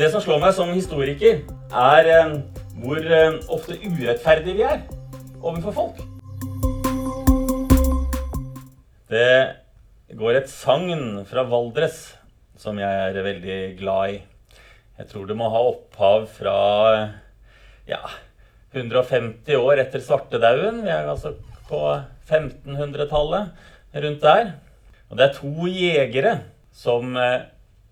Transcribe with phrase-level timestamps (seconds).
[0.00, 1.42] Det som slår meg som historiker,
[1.76, 2.30] er eh,
[2.80, 4.78] hvor eh, ofte urettferdige vi er
[5.42, 5.98] overfor folk.
[9.12, 11.98] Det går et sagn fra Valdres
[12.56, 14.16] som jeg er veldig glad i.
[15.02, 16.54] Jeg tror det må ha opphav fra
[17.90, 18.00] ja,
[18.72, 20.78] 150 år etter svartedauden.
[20.86, 21.34] Vi er altså
[21.68, 21.82] på
[22.30, 23.52] 1500-tallet,
[24.06, 24.54] rundt der.
[25.10, 26.34] Og det er to jegere
[26.72, 27.44] som eh,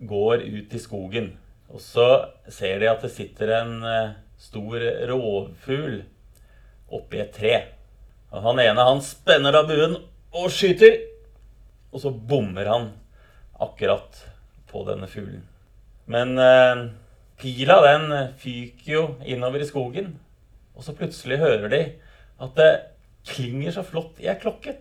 [0.08, 1.28] går ut i skogen.
[1.68, 2.06] Og så
[2.48, 6.00] ser de at det sitter en eh, stor rovfugl
[6.94, 7.54] oppi et tre.
[8.32, 10.96] Og han ene han spenner av buen og skyter.
[11.92, 12.90] Og så bommer han
[13.60, 14.22] akkurat
[14.68, 15.44] på denne fuglen.
[16.08, 16.88] Men eh,
[17.40, 18.08] pila den
[18.40, 20.14] fyker jo innover i skogen.
[20.76, 21.82] Og så plutselig hører de
[22.38, 22.72] at det
[23.28, 24.76] klinger så flott i ei klokke.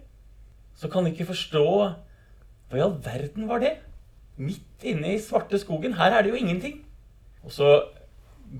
[0.78, 3.78] Så kan de ikke forstå hva i all verden var det?
[4.38, 5.96] Midt inne i svarte skogen.
[5.98, 6.84] Her er det jo ingenting.
[7.44, 7.72] Og så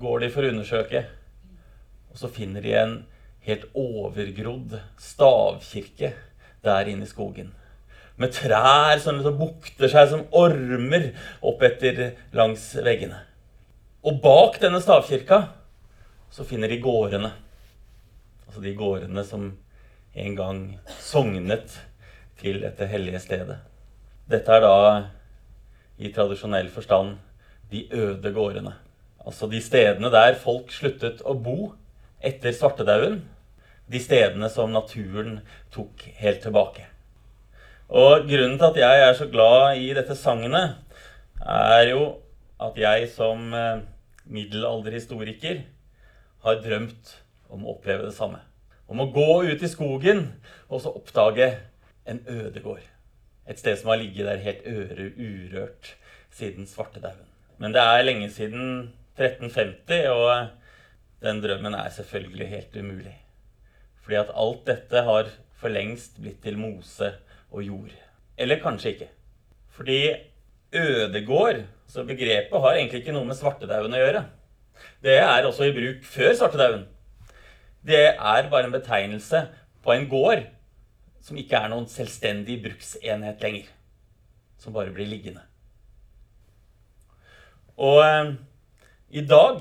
[0.00, 1.04] går de for å undersøke,
[2.10, 2.94] og så finner de en
[3.46, 6.12] helt overgrodd stavkirke
[6.64, 7.52] der inne i skogen.
[8.18, 11.12] Med trær som liksom bukter seg som ormer
[11.46, 13.20] opp etter langs veggene.
[14.02, 15.44] Og bak denne stavkirka
[16.34, 17.30] så finner de gårdene.
[18.48, 19.52] Altså de gårdene som
[20.18, 20.62] en gang
[20.98, 21.78] sognet
[22.40, 23.60] til dette hellige stedet.
[24.28, 24.74] Dette er da
[25.98, 27.16] i tradisjonell forstand
[27.70, 28.74] de øde gårdene.
[29.26, 31.72] Altså de stedene der folk sluttet å bo
[32.24, 33.20] etter svartedauden.
[33.88, 35.40] De stedene som naturen
[35.74, 36.86] tok helt tilbake.
[37.88, 40.76] Og grunnen til at jeg er så glad i dette sagnet,
[41.40, 42.02] er jo
[42.60, 43.80] at jeg som eh,
[44.28, 45.62] middelalderhistoriker
[46.44, 47.14] har drømt
[47.48, 48.42] om å oppleve det samme.
[48.88, 50.26] Om å gå ut i skogen
[50.68, 51.48] og så oppdage
[52.08, 52.84] en ødegård.
[53.48, 55.94] Et sted som har ligget der helt øre urørt
[56.34, 57.26] siden svartedauden.
[57.58, 60.48] Men det er lenge siden 1350, og
[61.24, 63.16] den drømmen er selvfølgelig helt umulig.
[64.02, 67.10] Fordi at alt dette har for lengst blitt til mose
[67.50, 67.94] og jord.
[68.38, 69.08] Eller kanskje ikke.
[69.74, 69.98] Fordi
[70.72, 74.22] ødegård, så begrepet, har egentlig ikke noe med svartedauden å gjøre.
[75.02, 76.86] Det er også i bruk før svartedauden.
[77.86, 79.46] Det er bare en betegnelse
[79.82, 80.44] på en gård
[81.28, 83.68] som ikke er noen selvstendig bruksenhet lenger.
[84.58, 85.44] Som bare blir liggende.
[87.78, 88.32] Og eh,
[89.20, 89.60] i dag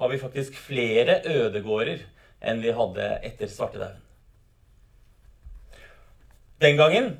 [0.00, 2.02] har vi faktisk flere ødegårder
[2.46, 4.02] enn vi hadde etter svartedauden.
[6.60, 7.14] Den gangen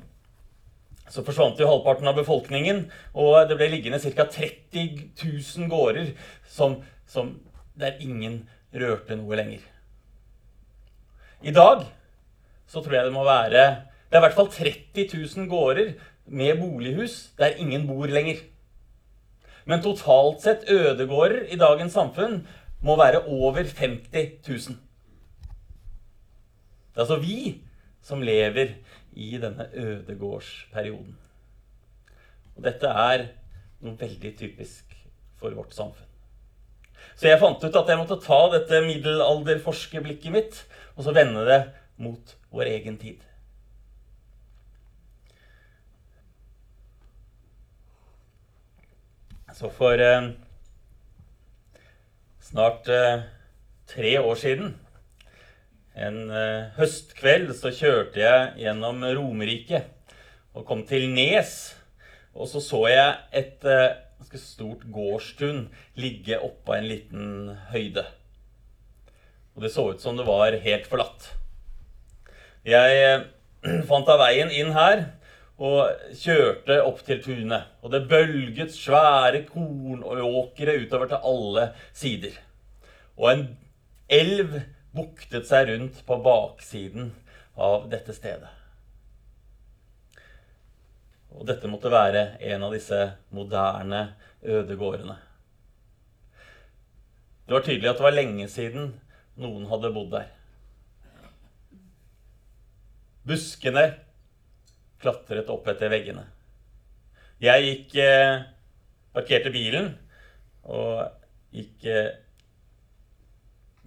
[1.07, 4.25] så forsvant jo halvparten av befolkningen, og det ble liggende ca.
[4.27, 6.09] 30 000 gårder
[6.51, 7.37] som, som,
[7.77, 8.41] der ingen
[8.73, 9.61] rørte noe lenger.
[11.45, 11.85] I dag
[12.67, 13.63] så tror jeg det må være
[14.07, 15.93] Det er i hvert fall 30 000 gårder
[16.27, 18.39] med bolighus der ingen bor lenger.
[19.65, 22.41] Men totalt sett ødegårder i dagens samfunn
[22.81, 24.77] må være over 50 000.
[26.95, 27.61] Det er altså vi
[28.01, 28.77] som lever
[29.11, 31.17] i denne ødegårdsperioden.
[32.55, 33.25] Og dette er
[33.83, 34.95] noe veldig typisk
[35.37, 36.07] for vårt samfunn.
[37.17, 40.63] Så jeg fant ut at jeg måtte ta dette middelalderforskerblikket mitt
[40.95, 41.59] og så vende det
[42.01, 43.21] mot vår egen tid.
[49.57, 50.27] Så for eh,
[52.45, 53.23] snart eh,
[53.89, 54.75] tre år siden,
[55.97, 59.81] en eh, høstkveld, så kjørte jeg gjennom Romerike
[60.53, 61.55] og kom til Nes.
[62.37, 65.65] Og så så jeg et eh, ganske stort gårdstun
[65.97, 67.27] ligge oppå en liten
[67.73, 68.05] høyde.
[69.55, 71.31] Og det så ut som det var helt forlatt.
[72.67, 73.21] Jeg eh,
[73.89, 75.05] fant av veien inn her
[75.57, 77.69] og kjørte opp til tunet.
[77.81, 82.35] Og det bølget svære kornåkre utover til alle sider.
[83.17, 83.45] Og en
[84.13, 84.59] elv
[84.97, 87.11] buktet seg rundt på baksiden
[87.57, 88.51] av dette stedet.
[91.37, 92.99] Og dette måtte være en av disse
[93.35, 94.07] moderne
[94.43, 95.17] ødegårdene.
[97.47, 98.89] Det var tydelig at det var lenge siden
[99.39, 100.36] noen hadde bodd der.
[103.27, 103.83] Buskene
[105.01, 106.23] klatret opp etter veggene.
[107.43, 108.45] Jeg gikk eh,
[109.13, 109.91] Parkerte bilen
[110.67, 111.03] og
[111.53, 112.09] gikk eh,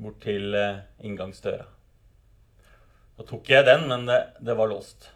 [0.01, 1.65] bort til eh, inngangsdøra.
[3.17, 5.09] Så tok jeg den, men det, det, var låst.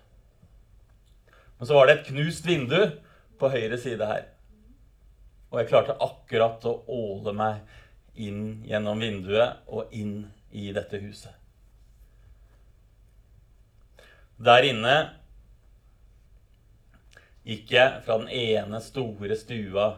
[1.58, 2.78] Men så var det et knust vindu
[3.40, 4.26] på høyre side her.
[5.52, 10.22] Og jeg klarte akkurat å åle meg inn gjennom vinduet og inn
[10.54, 11.43] i dette huset.
[14.38, 14.94] Der inne
[17.44, 19.90] gikk jeg fra den ene store stua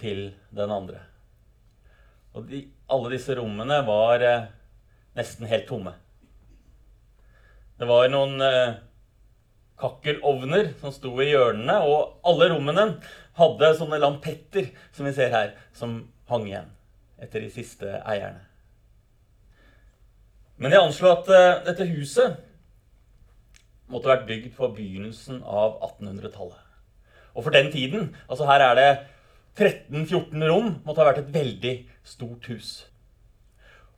[0.00, 1.02] til den andre.
[2.34, 4.48] Og de, alle disse rommene var eh,
[5.18, 5.94] nesten helt tomme.
[7.78, 8.78] Det var noen eh,
[9.78, 12.88] kakkelovner som sto i hjørnene, og alle rommene
[13.38, 16.70] hadde sånne lampetter som vi ser her, som hang igjen
[17.22, 18.42] etter de siste eierne.
[20.58, 22.38] Men jeg anslo at eh, dette huset
[23.92, 26.60] måtte vært bygd på begynnelsen av 1800-tallet.
[27.34, 28.90] Og for den tiden altså Her er det
[29.58, 30.74] 13-14 rom.
[30.86, 31.74] Måtte ha vært et veldig
[32.06, 32.72] stort hus.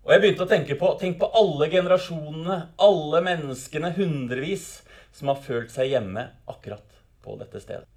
[0.06, 4.68] Og jeg begynte å tenke på Tenk på alle generasjonene, alle menneskene, hundrevis,
[5.16, 7.88] som har følt seg hjemme akkurat på dette stedet.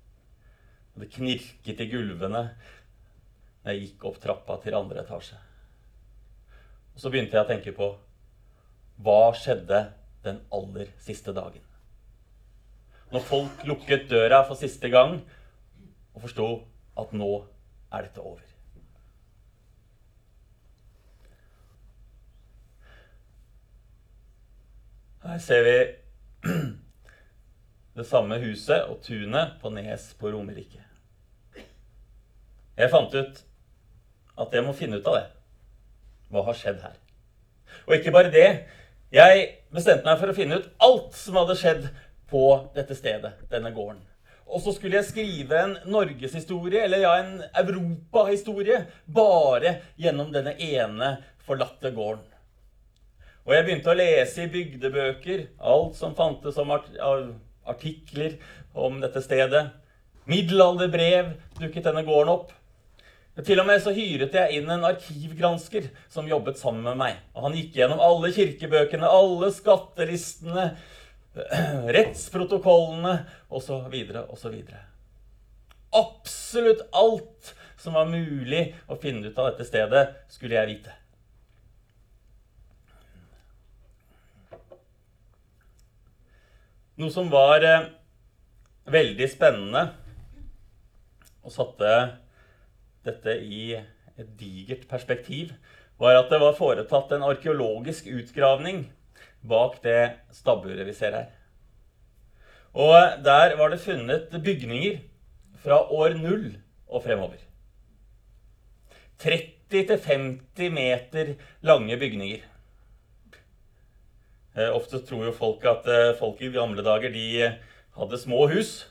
[0.95, 2.47] Og det knirket i gulvene
[3.59, 5.37] når jeg gikk opp trappa til andre etasje.
[6.95, 7.91] Og så begynte jeg å tenke på
[9.03, 9.83] hva skjedde
[10.25, 11.68] den aller siste dagen?
[13.09, 15.17] Når folk lukket døra for siste gang
[16.13, 16.49] og forsto
[16.99, 17.31] at nå
[17.91, 18.43] er dette over.
[25.23, 25.77] Her ser vi
[27.97, 30.83] det samme huset og tunet på Nes på Romerike.
[32.79, 33.41] Jeg fant ut
[34.39, 35.25] at jeg må finne ut av det.
[36.31, 36.95] Hva har skjedd her?
[37.87, 38.47] Og ikke bare det.
[39.11, 41.89] Jeg bestemte meg for å finne ut alt som hadde skjedd
[42.29, 42.45] på
[42.75, 44.01] dette stedet, denne gården.
[44.49, 51.17] Og så skulle jeg skrive en norgeshistorie, eller ja, en europahistorie, bare gjennom denne ene
[51.45, 52.25] forlatte gården.
[53.45, 58.39] Og jeg begynte å lese i bygdebøker, alt som fantes om artikler
[58.77, 59.67] om dette stedet.
[60.29, 62.51] Middelalderbrev dukket denne gården opp.
[63.45, 67.19] Til og med så hyret jeg inn en arkivgransker som jobbet sammen med meg.
[67.33, 70.73] Og han gikk gjennom alle kirkebøkene, alle skattelistene,
[71.95, 73.15] rettsprotokollene
[73.49, 73.95] osv.
[74.29, 74.55] osv.
[75.89, 80.95] Absolutt alt som var mulig å finne ut av dette stedet, skulle jeg vite.
[86.99, 87.87] Noe som var eh,
[88.91, 89.85] veldig spennende
[91.39, 91.91] og satte
[93.07, 95.53] dette i et digert perspektiv,
[95.99, 98.83] var at det var foretatt en arkeologisk utgravning
[99.45, 100.01] bak det
[100.35, 101.29] stabburet vi ser her.
[102.73, 104.99] Og der var det funnet bygninger
[105.63, 106.51] fra år null
[106.87, 107.39] og fremover.
[109.19, 112.45] 30-50 meter lange bygninger.
[114.57, 117.51] Eh, ofte tror jo folk at eh, folk i gamle dager de
[117.97, 118.87] hadde små hus.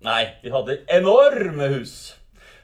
[0.00, 2.16] Nei, de hadde enorme hus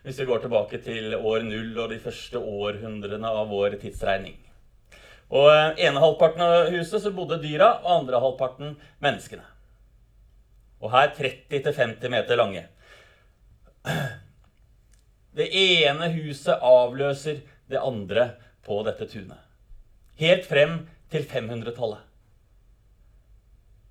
[0.06, 4.36] hvis vi går tilbake til år null og de første århundrene av vår tidsregning.
[5.34, 9.44] Og eh, ene halvparten av huset så bodde dyra, og andre halvparten menneskene.
[10.84, 12.66] Og her 30-50 meter lange.
[15.36, 18.30] Det ene huset avløser det andre
[18.66, 19.40] på dette tunet.
[20.20, 20.78] Helt frem
[21.12, 22.02] til 500-tallet.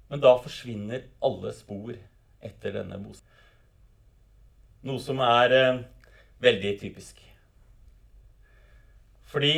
[0.10, 1.96] Men da forsvinner alle spor
[2.46, 3.32] etter denne bosettingen.
[4.86, 5.80] Noe som er eh,
[6.46, 7.22] veldig typisk.
[9.26, 9.54] Fordi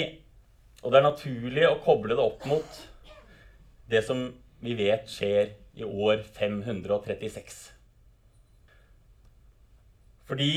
[0.84, 2.82] Og det er naturlig å koble det opp mot
[3.90, 4.28] det som
[4.64, 7.58] vi vet skjer i år 536.
[10.28, 10.52] Fordi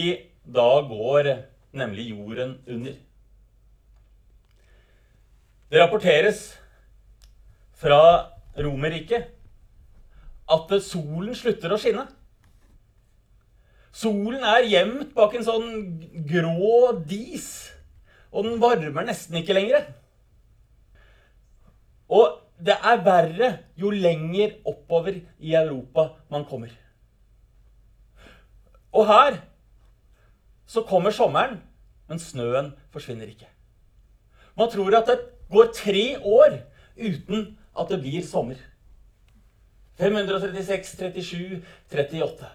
[0.44, 1.30] da går
[1.76, 2.96] nemlig jorden under.
[5.70, 6.40] Det rapporteres
[7.78, 8.00] fra
[8.58, 9.28] Romerriket
[10.50, 12.08] at solen slutter å skinne.
[13.94, 15.70] Solen er gjemt bak en sånn
[16.26, 17.70] grå dis,
[18.30, 19.86] og den varmer nesten ikke lenger.
[22.10, 26.72] Og det er verre jo lenger oppover i Europa man kommer.
[28.92, 29.38] Og her
[30.66, 31.60] så kommer sommeren,
[32.08, 33.48] men snøen forsvinner ikke.
[34.58, 35.18] Man tror at det
[35.50, 36.58] går tre år
[36.98, 38.58] uten at det blir sommer.
[39.98, 41.62] 536, 37,
[41.92, 42.46] 38.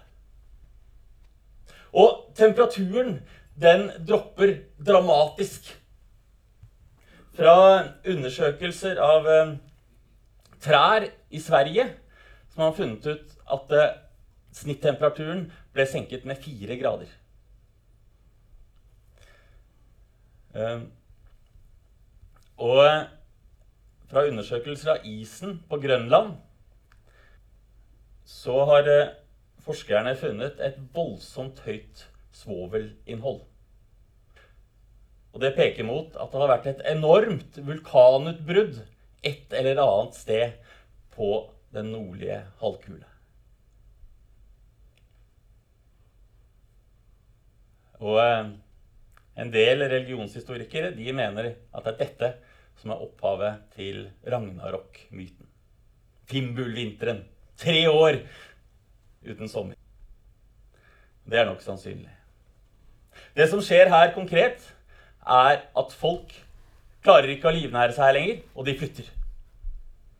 [1.92, 3.20] Og temperaturen,
[3.60, 5.70] den dropper dramatisk.
[7.36, 7.56] Fra
[8.08, 9.50] undersøkelser av eh,
[10.64, 11.84] trær i Sverige
[12.54, 13.96] som har funnet ut at eh,
[14.56, 15.42] snittemperaturen
[15.76, 17.10] ble senket med fire grader.
[20.56, 20.86] Eh,
[22.56, 22.80] og
[24.08, 26.38] fra undersøkelser av isen på Grønland
[28.24, 28.88] så har
[29.66, 33.42] forskerne funnet et voldsomt høyt svovelinnhold.
[35.36, 38.78] Og det peker mot at det har vært et enormt vulkanutbrudd
[39.26, 40.54] et eller annet sted
[41.12, 41.28] på
[41.76, 43.04] den nordlige halvkule.
[48.00, 48.54] Og eh,
[49.36, 52.30] En del religionshistorikere de mener at det er dette
[52.80, 55.50] som er opphavet til Ragnarok-myten.
[56.30, 57.20] Fimbulvinteren.
[57.60, 58.22] Tre år
[59.28, 59.76] uten sommer.
[61.28, 62.08] Det er nok sannsynlig.
[63.36, 64.64] Det som skjer her konkret,
[65.26, 66.32] er at folk
[67.06, 69.08] klarer ikke å livnære seg her lenger, og de flytter.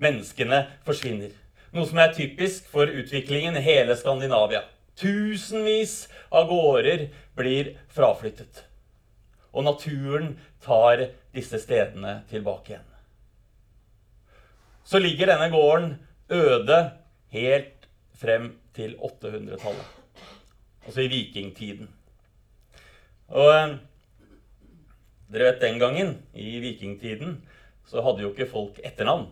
[0.02, 1.32] Menneskene forsvinner.
[1.74, 4.62] Noe som er typisk for utviklingen i hele Skandinavia.
[4.96, 8.62] Tusenvis av gårder blir fraflyttet.
[9.52, 12.92] Og naturen tar disse stedene tilbake igjen.
[14.86, 15.96] Så ligger denne gården
[16.30, 16.78] øde
[17.34, 19.92] helt frem til 800-tallet.
[20.86, 21.88] Altså i vikingtiden.
[23.34, 23.76] Og eh,
[25.32, 27.38] dere vet den gangen, i vikingtiden,
[27.86, 29.28] så hadde jo ikke folk etternavn.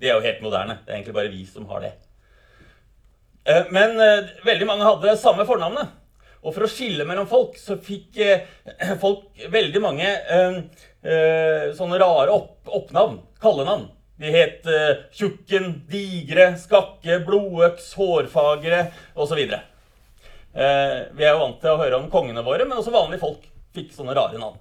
[0.00, 0.78] Det er jo helt moderne.
[0.84, 1.92] Det er egentlig bare vi som har det.
[3.48, 5.92] Eh, men eh, veldig mange hadde samme fornavnet.
[6.44, 8.18] Og for å skille mellom folk, så fikk
[9.04, 10.10] folk veldig mange
[11.76, 13.18] sånne rare opp, oppnavn.
[13.40, 13.86] Kallenavn.
[14.20, 14.68] De het
[15.12, 18.86] Tjukken, Digre, Skakke, Blodøks, Hårfagre
[19.20, 19.40] osv.
[20.54, 23.42] Eh, vi er jo vant til å høre om kongene våre, men også vanlige folk
[23.74, 24.60] fikk sånne rare navn.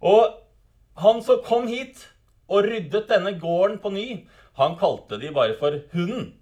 [0.00, 0.38] Og
[0.98, 2.06] han som kom hit
[2.48, 4.06] og ryddet denne gården på ny,
[4.58, 6.32] han kalte de bare for Hunden.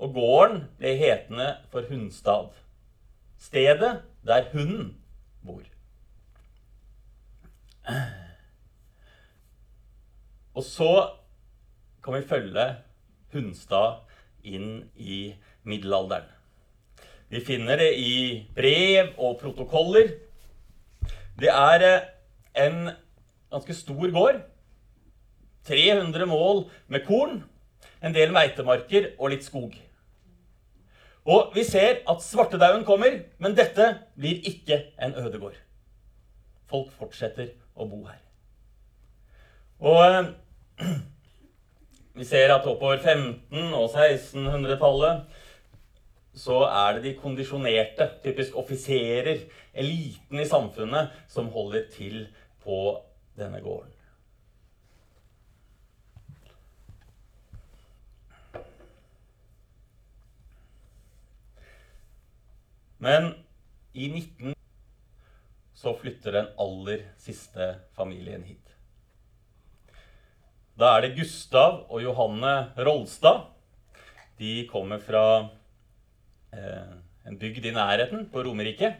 [0.00, 2.54] Og gården ble hetende for Hundstad.
[3.40, 4.96] Stedet der hunden
[5.44, 5.62] bor.
[10.54, 10.92] Og så
[12.04, 12.66] kan vi følge
[13.32, 14.02] Hundstad
[14.44, 16.28] inn i middelalderen.
[17.30, 20.10] Vi finner det i brev og protokoller.
[21.40, 22.08] Det er eh,
[22.66, 22.90] en
[23.50, 24.40] ganske stor gård.
[25.68, 27.42] 300 mål med korn,
[28.02, 29.74] en del meitemarker og litt skog.
[31.24, 35.58] Og vi ser at svartedauden kommer, men dette blir ikke en ødegård.
[36.70, 38.20] Folk fortsetter å bo her.
[39.80, 40.32] Og eh,
[42.18, 45.39] vi ser at oppover 1500- og 1600-tallet
[46.40, 49.44] så er det de kondisjonerte, typisk offiserer,
[49.76, 52.22] eliten i samfunnet, som holder til
[52.64, 52.78] på
[53.36, 53.92] denne gården.
[63.00, 63.30] Men
[63.96, 64.56] i 19
[65.72, 68.74] så flytter den aller siste familien hit.
[70.76, 73.46] Da er det Gustav og Johanne Rolstad.
[74.40, 75.24] De kommer fra
[76.52, 78.94] en bygd i nærheten, på Romerike.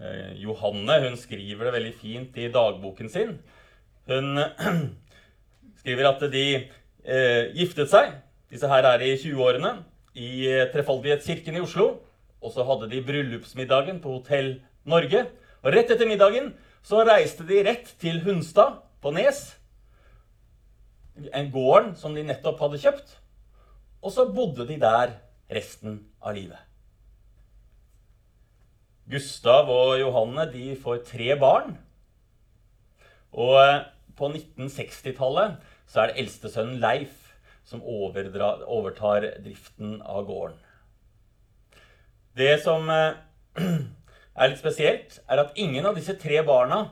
[0.00, 3.34] Eh, Johanne hun skriver det veldig fint i dagboken sin.
[4.08, 4.40] Hun
[5.80, 8.14] skriver at de eh, giftet seg.
[8.50, 9.74] Disse her er i 20-årene.
[10.16, 10.30] I
[10.72, 11.92] Trefaldighetskirken i Oslo.
[12.40, 14.54] Og så hadde de bryllupsmiddagen på Hotell
[14.88, 15.26] Norge.
[15.60, 19.42] Og rett etter middagen så reiste de rett til Hunstad på Nes.
[21.36, 23.18] En gården som de nettopp hadde kjøpt.
[24.00, 25.18] Og så bodde de der
[25.50, 26.58] resten av livet.
[29.10, 31.74] Gustav og Johanne de får tre barn.
[33.34, 33.82] Og eh,
[34.18, 35.58] på 1960-tallet
[35.90, 37.30] så er det eldstesønnen Leif
[37.66, 40.58] som overtar driften av gården.
[42.38, 43.18] Det som eh,
[44.40, 46.84] er litt spesielt, er at ingen av disse tre barna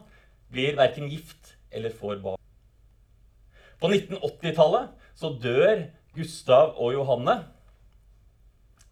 [0.50, 2.42] blir verken gift eller får barn.
[3.78, 5.84] På 1980-tallet så dør
[6.16, 7.36] Gustav og Johanne.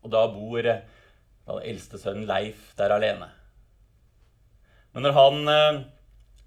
[0.06, 0.84] Og da bor den
[1.46, 3.28] da eldste sønnen Leif der alene.
[4.94, 5.80] Men når han eh,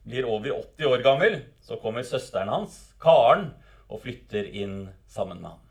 [0.04, 3.52] blir over 80 år gammel, så kommer søsteren hans, Karen,
[3.90, 5.66] og flytter inn sammen med han.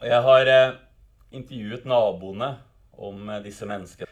[0.00, 0.78] Og jeg har eh,
[1.36, 2.50] intervjuet naboene
[2.98, 4.10] om eh, disse menneskene.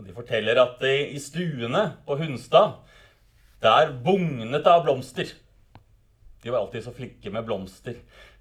[0.00, 2.78] Og de forteller at i stuene på Hunstad,
[3.60, 5.34] der bugnet det av blomster.
[6.40, 7.98] De var alltid så flinke med blomster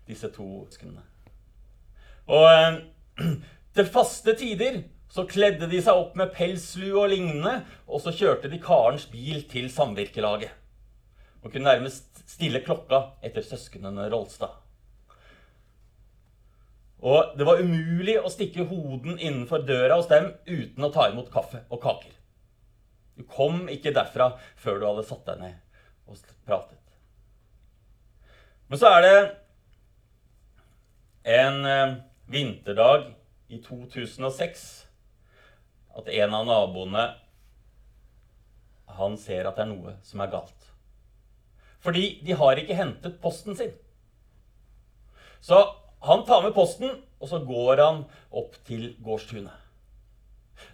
[0.09, 1.05] disse to skundene.
[2.29, 2.79] Og eh,
[3.75, 8.49] til faste tider så kledde de seg opp med pelslue og lignende, og så kjørte
[8.51, 10.51] de karens bil til samvirkelaget.
[11.41, 14.53] Og kunne nærmest stille klokka etter søsknene Rolstad.
[16.99, 21.31] Og det var umulig å stikke hoden innenfor døra hos dem uten å ta imot
[21.31, 22.11] kaffe og kaker.
[23.15, 25.55] Du kom ikke derfra før du hadde satt deg ned
[26.09, 26.77] og pratet.
[28.69, 29.15] Men så er det
[31.29, 31.95] en eh,
[32.25, 33.11] vinterdag
[33.49, 34.65] i 2006
[35.99, 37.05] at en av naboene
[38.99, 40.69] han ser at det er noe som er galt.
[41.83, 43.71] Fordi de har ikke hentet posten sin.
[45.39, 45.59] Så
[46.03, 49.55] han tar med posten, og så går han opp til gårdstunet.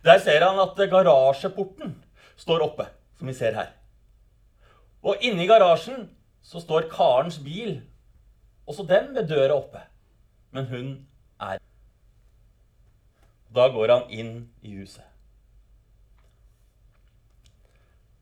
[0.05, 1.93] Der ser han at garasjeporten
[2.37, 3.73] står oppe, som vi ser her.
[5.05, 6.07] Og inni garasjen
[6.45, 7.77] så står karens bil,
[8.65, 9.81] også den med døra oppe.
[10.55, 10.91] Men hun
[11.43, 11.59] er
[13.55, 14.31] Da går han inn
[14.63, 15.03] i huset.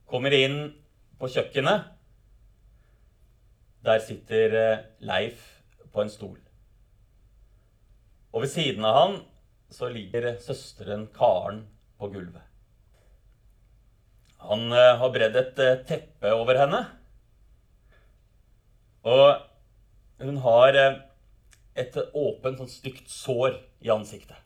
[0.10, 0.58] Kommer inn
[1.22, 1.88] på kjøkkenet.
[3.86, 5.46] Der sitter eh, Leif
[5.94, 6.38] på en stol.
[8.34, 9.16] Og ved siden av han
[9.74, 11.63] så ligger søsteren Karen
[11.98, 12.46] på gulvet.
[14.50, 16.84] Han eh, har bredd et eh, teppe over henne.
[19.10, 19.25] Og
[20.24, 21.02] hun har eh,
[21.75, 24.38] et åpent, sånn stygt sår i ansiktet.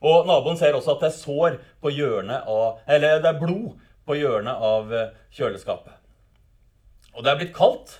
[0.00, 3.74] Og naboen ser også at det er sår på hjørnet av Eller det er blod
[4.08, 4.94] på hjørnet av
[5.36, 5.92] kjøleskapet.
[7.12, 7.98] Og det er blitt kaldt,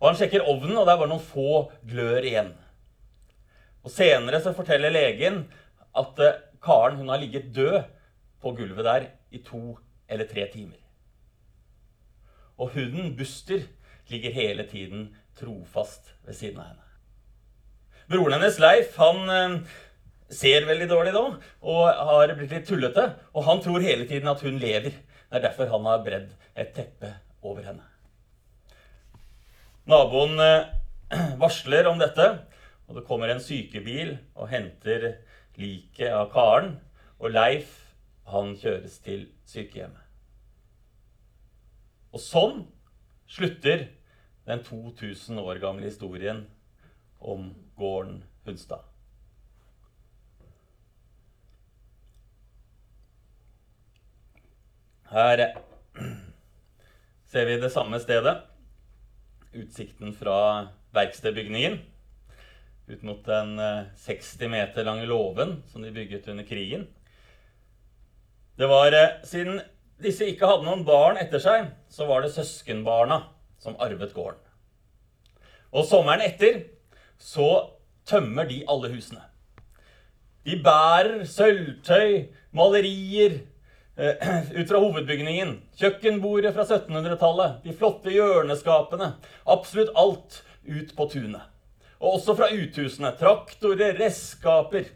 [0.00, 1.50] og han sjekker ovnen, og det er bare noen få
[1.86, 2.52] glør igjen.
[3.82, 5.44] Og Senere så forteller legen
[5.98, 6.18] at
[6.62, 7.82] Karen hun har ligget død
[8.42, 9.76] på gulvet der i to
[10.08, 10.78] eller tre timer.
[12.58, 13.66] Og hunden Buster
[14.10, 16.81] ligger hele tiden trofast ved siden av henne.
[18.12, 19.54] Broren hennes, Leif, han eh,
[20.32, 21.22] ser veldig dårlig nå
[21.72, 23.06] og har blitt litt tullete.
[23.32, 24.92] Og han tror hele tiden at hun lever.
[24.92, 27.86] Det er derfor han har bredd et teppe over henne.
[29.88, 30.68] Naboen eh,
[31.42, 32.28] varsler om dette,
[32.84, 35.14] og det kommer en sykebil og henter
[35.56, 36.74] liket av Karen.
[37.16, 37.78] Og Leif
[38.28, 40.04] han kjøres til sykehjemmet.
[42.12, 42.66] Og sånn
[43.30, 43.86] slutter
[44.44, 46.44] den 2000 år gamle historien
[47.22, 47.52] om
[47.82, 48.86] gården Hunstad.
[55.12, 55.42] Her
[57.28, 58.38] ser vi det samme stedet.
[59.52, 61.82] Utsikten fra verkstedbygningen
[62.86, 63.60] ut mot den
[63.96, 66.86] 60 eh, meter lange låven som de bygget under krigen.
[68.56, 69.60] Det var eh, Siden
[70.02, 73.20] disse ikke hadde noen barn etter seg, så var det søskenbarna
[73.62, 74.40] som arvet gården.
[75.72, 76.64] Og sommeren etter
[77.22, 77.48] så
[78.08, 79.22] tømmer de alle husene.
[80.42, 83.36] De bærer sølvtøy, malerier
[83.96, 85.54] eh, ut fra hovedbygningen.
[85.78, 89.12] Kjøkkenbordet fra 1700-tallet, de flotte hjørneskapene.
[89.46, 91.46] Absolutt alt ut på tunet.
[92.02, 93.12] Og også fra uthusene.
[93.20, 94.90] Traktorer, redskaper.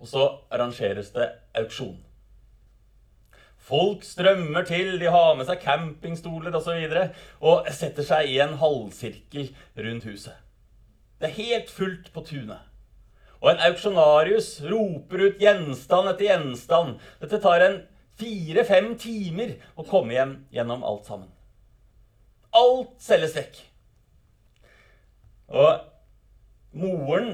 [0.00, 1.26] Og så arrangeres det
[1.58, 1.98] auksjon.
[3.70, 6.78] Folk strømmer til, de har med seg campingstoler osv.
[6.86, 10.38] Og, så og setter seg i en halvsirkel rundt huset.
[11.20, 12.60] Det er helt fullt på tunet.
[13.40, 16.96] Og en auksjonarius roper ut gjenstand etter gjenstand.
[17.20, 17.78] Dette tar en
[18.20, 21.28] fire-fem timer å komme hjem gjennom alt sammen.
[22.56, 23.60] Alt selges vekk.
[25.50, 27.32] Og moren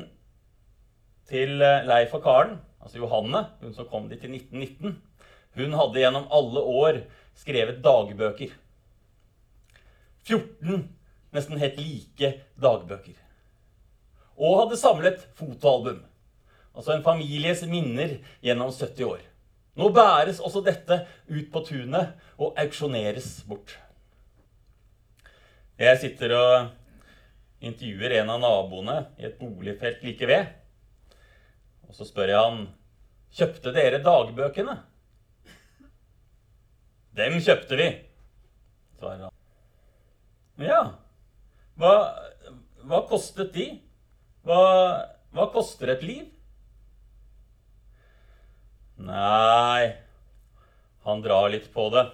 [1.28, 4.96] til eh, Leif og Karen, altså Johanne, hun som kom dit i 1919,
[5.56, 7.02] hun hadde gjennom alle år
[7.36, 8.54] skrevet dagbøker.
[10.26, 10.88] 14
[11.36, 13.25] nesten helt like dagbøker.
[14.36, 16.02] Og hadde samlet fotoalbum.
[16.76, 19.24] Altså en families minner gjennom 70 år.
[19.76, 23.76] Nå bæres også dette ut på tunet og auksjoneres bort.
[25.76, 30.52] Jeg sitter og intervjuer en av naboene i et boligfelt like ved.
[31.88, 32.62] Og så spør jeg han
[33.36, 34.76] kjøpte dere dagbøkene.
[37.16, 37.88] Dem kjøpte vi,
[38.98, 39.34] svarer han.
[40.60, 40.80] Ja,
[41.80, 41.92] hva,
[42.88, 43.66] hva kostet de?
[44.46, 44.62] Hva,
[45.34, 46.26] hva koster et liv?
[49.02, 49.96] Nei
[51.04, 52.04] Han drar litt på det.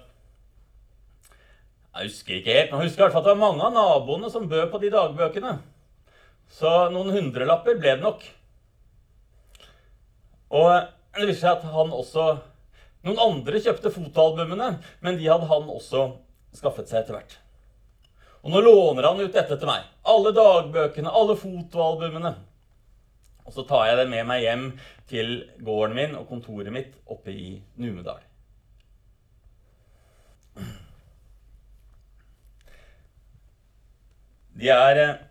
[1.93, 3.75] Jeg husker ikke helt, men jeg husker i hvert fall at det var mange av
[3.75, 5.53] naboene som bød på de dagbøkene.
[6.53, 8.25] Så noen hundrelapper ble det nok.
[10.53, 10.69] Og
[11.13, 12.31] det viser seg at han også
[13.03, 14.67] Noen andre kjøpte fotoalbumene,
[15.03, 16.05] men de hadde han også
[16.55, 17.33] skaffet seg etter hvert.
[18.43, 19.85] Og nå låner han ut dette til meg.
[20.03, 22.33] Alle dagbøkene, alle fotoalbumene.
[23.47, 24.69] Og så tar jeg det med meg hjem
[25.07, 28.21] til gården min og kontoret mitt oppe i Numedal.
[34.53, 35.21] De er eh,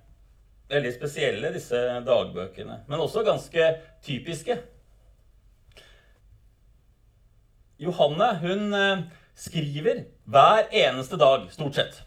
[0.72, 3.68] veldig spesielle, disse dagbøkene, men også ganske
[4.04, 4.56] typiske.
[7.82, 9.04] Johanne hun eh,
[9.38, 12.02] skriver hver eneste dag, stort sett.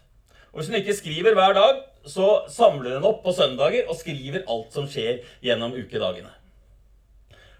[0.56, 4.46] Og Hvis hun ikke skriver hver dag, så samler hun opp på søndager og skriver
[4.48, 6.32] alt som skjer gjennom ukedagene.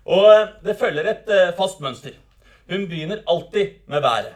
[0.09, 2.17] Og eh, det følger et eh, fast mønster.
[2.71, 4.33] Hun begynner alltid med været.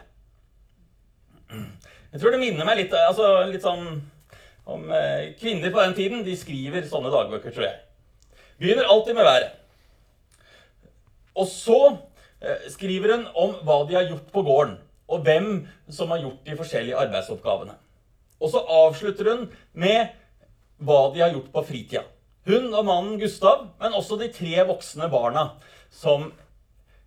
[2.13, 3.87] Jeg tror det minner meg litt, altså, litt sånn
[4.69, 7.81] om eh, kvinner på den tiden de skriver sånne dagbøker, tror jeg.
[8.61, 9.53] Begynner alltid med været.
[11.33, 11.83] Og så
[12.45, 14.77] eh, skriver hun om hva de har gjort på gården,
[15.09, 15.55] og hvem
[15.89, 17.81] som har gjort de forskjellige arbeidsoppgavene.
[18.41, 19.45] Og så avslutter hun
[19.77, 20.17] med
[20.81, 22.03] hva de har gjort på fritida.
[22.49, 25.51] Hun og mannen Gustav, men også de tre voksne barna
[25.93, 26.31] som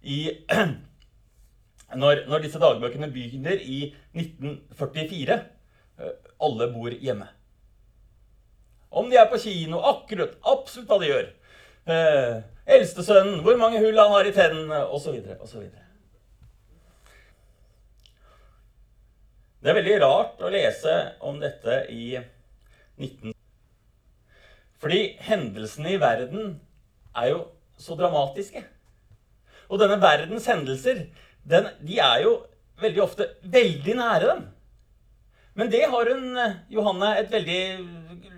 [0.02, 0.28] i
[2.02, 5.38] når, når disse dagbøkene begynner i 1944
[5.98, 6.12] eh,
[6.44, 7.26] alle bor hjemme.
[8.94, 11.30] Om de er på kino, akkurat, absolutt hva de gjør.
[11.90, 12.36] Eh,
[12.76, 15.18] Eldstesønnen, hvor mange hull han har i tennene, osv.
[15.42, 15.66] osv.
[19.64, 22.10] Det er veldig rart å lese om dette i
[23.00, 23.30] 19...
[24.76, 26.50] Fordi hendelsene i verden
[27.16, 27.38] er jo
[27.80, 28.60] så dramatiske.
[29.72, 31.06] Og denne verdens hendelser,
[31.48, 32.34] den, de er jo
[32.82, 34.42] veldig ofte veldig nære dem.
[35.56, 36.42] Men det har hun,
[36.76, 37.60] Johanne, et veldig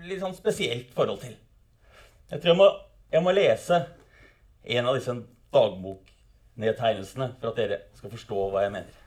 [0.07, 1.33] litt sånn spesielt forhold til.
[2.31, 2.69] Jeg tror jeg må,
[3.11, 3.81] jeg må lese
[4.77, 5.17] en av disse
[5.59, 9.03] dagboknedtegnelsene for at dere skal forstå hva jeg mener.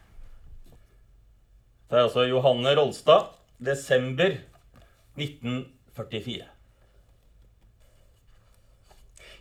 [1.91, 4.37] Det er altså Johanne Rolstad, desember
[5.19, 6.45] 1944.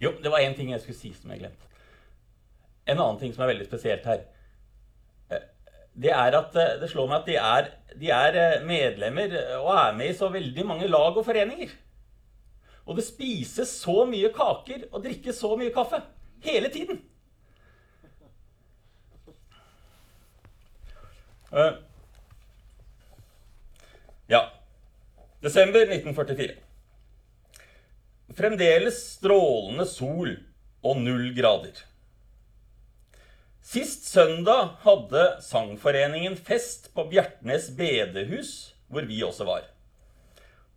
[0.02, 1.68] Jo, det var én ting jeg skulle si som jeg glemte.
[2.90, 4.24] En annen ting som er veldig spesielt her,
[5.30, 5.46] eh,
[5.94, 7.70] det er at eh, det slår meg at de er,
[8.02, 11.76] de er eh, medlemmer og er med i så veldig mange lag og foreninger.
[12.90, 16.02] Og det spises så mye kaker og drikkes så mye kaffe.
[16.42, 17.04] Hele tiden.
[24.30, 24.52] Ja.
[25.42, 26.54] Desember 1944.
[28.38, 30.36] Fremdeles strålende sol
[30.86, 31.80] og null grader.
[33.65, 38.54] Sist søndag hadde Sangforeningen fest på Bjertnæs bedehus,
[38.86, 39.65] hvor vi også var.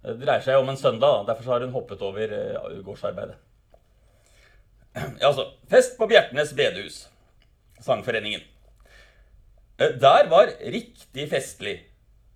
[0.01, 3.37] Det dreier seg om en søndag, derfor har hun hoppet over uh, gårdsarbeidet.
[4.97, 7.03] Ja, altså, fest på Bjertnæs bedehus,
[7.85, 8.49] Sangforeningen.
[9.77, 11.83] Eh, der var riktig festlig,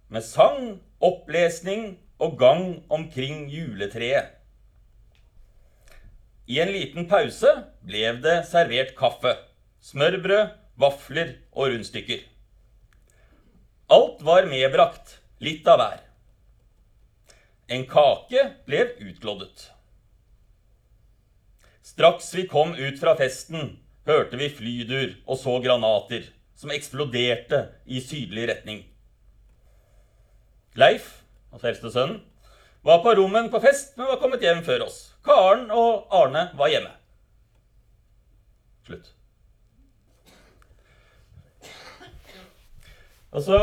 [0.08, 4.32] med sang, opplesning og gang omkring juletreet.
[6.46, 7.50] I en liten pause
[7.82, 9.34] ble det servert kaffe
[9.86, 12.24] smørbrød, vafler og rundstykker.
[13.92, 16.00] Alt var medbrakt, litt av hver.
[17.70, 19.68] En kake ble utgloddet.
[21.86, 26.26] Straks vi kom ut fra festen, hørte vi flydur og så granater
[26.58, 28.82] som eksploderte i sydlig retning.
[30.76, 32.20] Leif, altså eldstesønnen,
[32.86, 35.00] var på rommen på fest, men var kommet hjem før oss.
[35.24, 36.92] Karen og Arne var hjemme.
[38.86, 39.12] Slutt.
[43.36, 43.58] Altså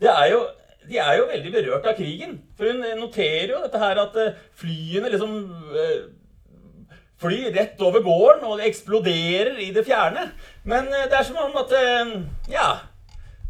[0.00, 0.40] det er jo,
[0.88, 2.34] De er jo veldig berørt av krigen.
[2.58, 5.36] For hun noterer jo dette her at eh, flyene liksom
[5.80, 6.02] eh,
[7.22, 10.26] flyr rett over gården, og det eksploderer i det fjerne.
[10.68, 11.72] Men eh, det er som om at
[12.52, 12.68] Ja,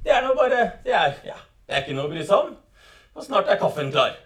[0.05, 2.53] det er nå bare det er, ja, det er ikke noe å bry seg om.
[3.15, 4.17] Og snart er kaffen klar.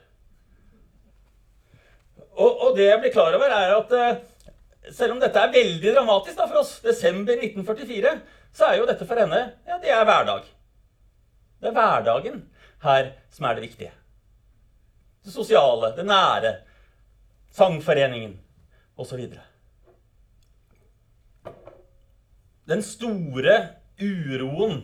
[2.38, 6.38] Og, og, det jeg blir klar over, er at selv om dette er veldig dramatisk
[6.38, 8.14] da, for oss, desember 1944
[8.54, 10.46] så er jo dette for henne ja, det er hverdag.
[11.58, 12.40] Det er hverdagen
[12.84, 13.92] her som er det viktige.
[15.26, 16.54] Det sosiale, det nære,
[17.58, 18.36] sangforeningen
[18.98, 19.26] osv.
[22.68, 23.58] Den store
[23.98, 24.80] uroen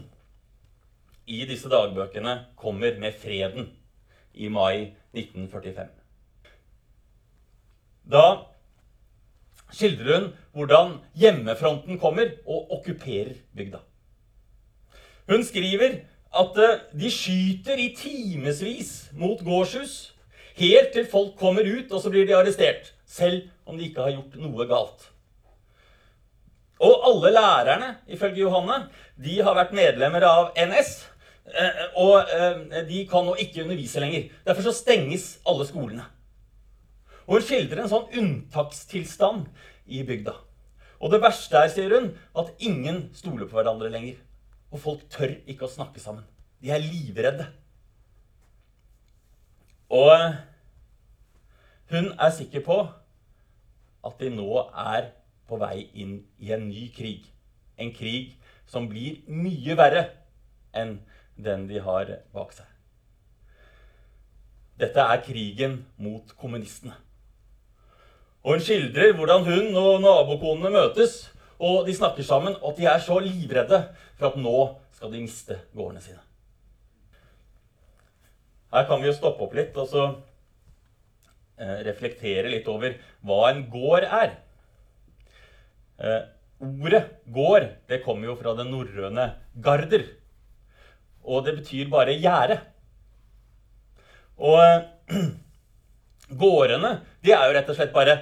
[1.26, 3.70] i disse dagbøkene kommer med freden
[4.34, 5.88] i mai 1945.
[8.04, 8.24] Da
[9.72, 13.80] skildrer hun hvordan hjemmefronten kommer og okkuperer bygda.
[15.30, 16.02] Hun skriver
[16.34, 20.12] at eh, de skyter i timevis mot gårdshus,
[20.58, 22.92] helt til folk kommer ut, og så blir de arrestert.
[23.06, 25.08] Selv om de ikke har gjort noe galt.
[26.84, 28.88] Og alle lærerne, ifølge Johanne,
[29.24, 30.96] de har vært medlemmer av NS.
[31.44, 34.30] Eh, og eh, de kan nå ikke undervise lenger.
[34.46, 36.06] Derfor så stenges alle skolene.
[37.26, 39.46] Og hun skildrer en sånn unntakstilstand
[39.86, 40.34] i bygda.
[41.04, 44.16] Og det verste er, sier hun, at ingen stoler på hverandre lenger.
[44.72, 46.24] Og folk tør ikke å snakke sammen.
[46.64, 47.46] De er livredde.
[49.92, 50.12] Og
[51.92, 52.78] hun er sikker på
[54.04, 55.12] at de nå er
[55.48, 57.28] på vei inn i en ny krig.
[57.76, 58.34] En krig
[58.70, 60.06] som blir mye verre
[60.74, 60.96] enn
[61.36, 62.68] den de har bak seg.
[64.78, 66.96] Dette er krigen mot kommunistene.
[68.44, 71.30] Og hun skildrer hvordan hun og nabokonene møtes,
[71.62, 73.80] og de snakker sammen, og at de er så livredde
[74.18, 74.58] for at nå
[74.94, 76.20] skal de miste gårdene sine.
[78.74, 80.04] her kan vi jo stoppe opp litt og så
[81.62, 84.34] eh, reflektere litt over hva en gård er.
[86.02, 86.22] Eh,
[86.58, 90.08] ordet gård det kommer jo fra det norrøne garder.
[91.24, 92.60] Og det betyr bare gjerde.
[94.38, 95.14] Og
[96.44, 98.16] gårdene de er jo rett og slett bare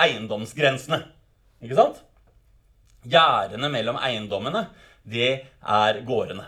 [0.00, 1.02] eiendomsgrensene.
[1.60, 2.00] Ikke sant?
[3.10, 4.66] Gjerdene mellom eiendommene,
[5.04, 6.46] det er gårdene.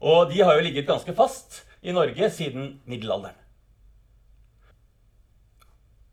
[0.00, 3.36] Og de har jo ligget ganske fast i Norge siden middelalderen.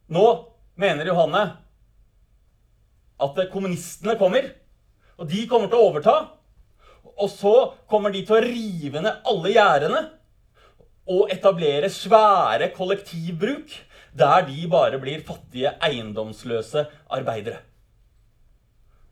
[0.07, 0.23] Nå
[0.79, 1.43] mener Johanne
[3.19, 4.51] at kommunistene kommer,
[5.17, 6.15] og de kommer til å overta.
[7.17, 7.55] Og så
[7.89, 10.03] kommer de til å rive ned alle gjerdene
[11.07, 13.73] og etablere svære kollektivbruk
[14.17, 17.61] der de bare blir fattige, eiendomsløse arbeidere.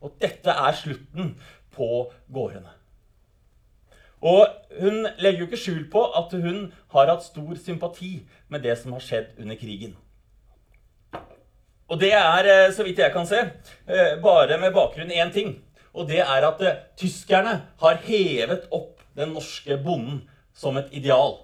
[0.02, 1.36] Og dette er slutten
[1.76, 2.74] på gårdene.
[4.26, 4.48] Og
[4.82, 8.18] hun legger jo ikke skjul på at hun har hatt stor sympati
[8.50, 9.94] med det som har skjedd under krigen.
[11.86, 13.40] Og det er, eh, så vidt jeg kan se,
[13.88, 15.65] eh, bare med bakgrunn én ting.
[15.96, 21.38] Og det er at eh, tyskerne har hevet opp den norske bonden som et ideal.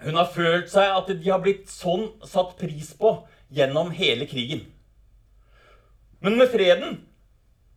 [0.00, 3.12] Hun har følt seg at de har blitt sånn satt pris på
[3.52, 4.64] gjennom hele krigen.
[6.24, 6.98] Men med freden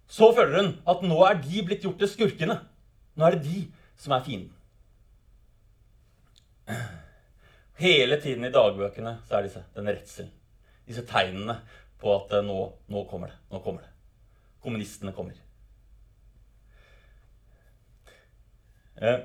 [0.10, 2.58] så føler hun at nå er de blitt gjort til skurkene.
[3.14, 3.64] Nå er det de
[4.00, 4.52] som er fienden.
[7.84, 10.32] Hele tiden i dagbøkene så er disse, den redselen.
[10.88, 11.60] Disse tegnene
[12.02, 12.60] på at eh, nå,
[12.92, 13.40] nå kommer det.
[13.52, 13.93] Nå kommer det.
[14.64, 15.36] Kommunistene kommer.
[19.04, 19.20] Eh,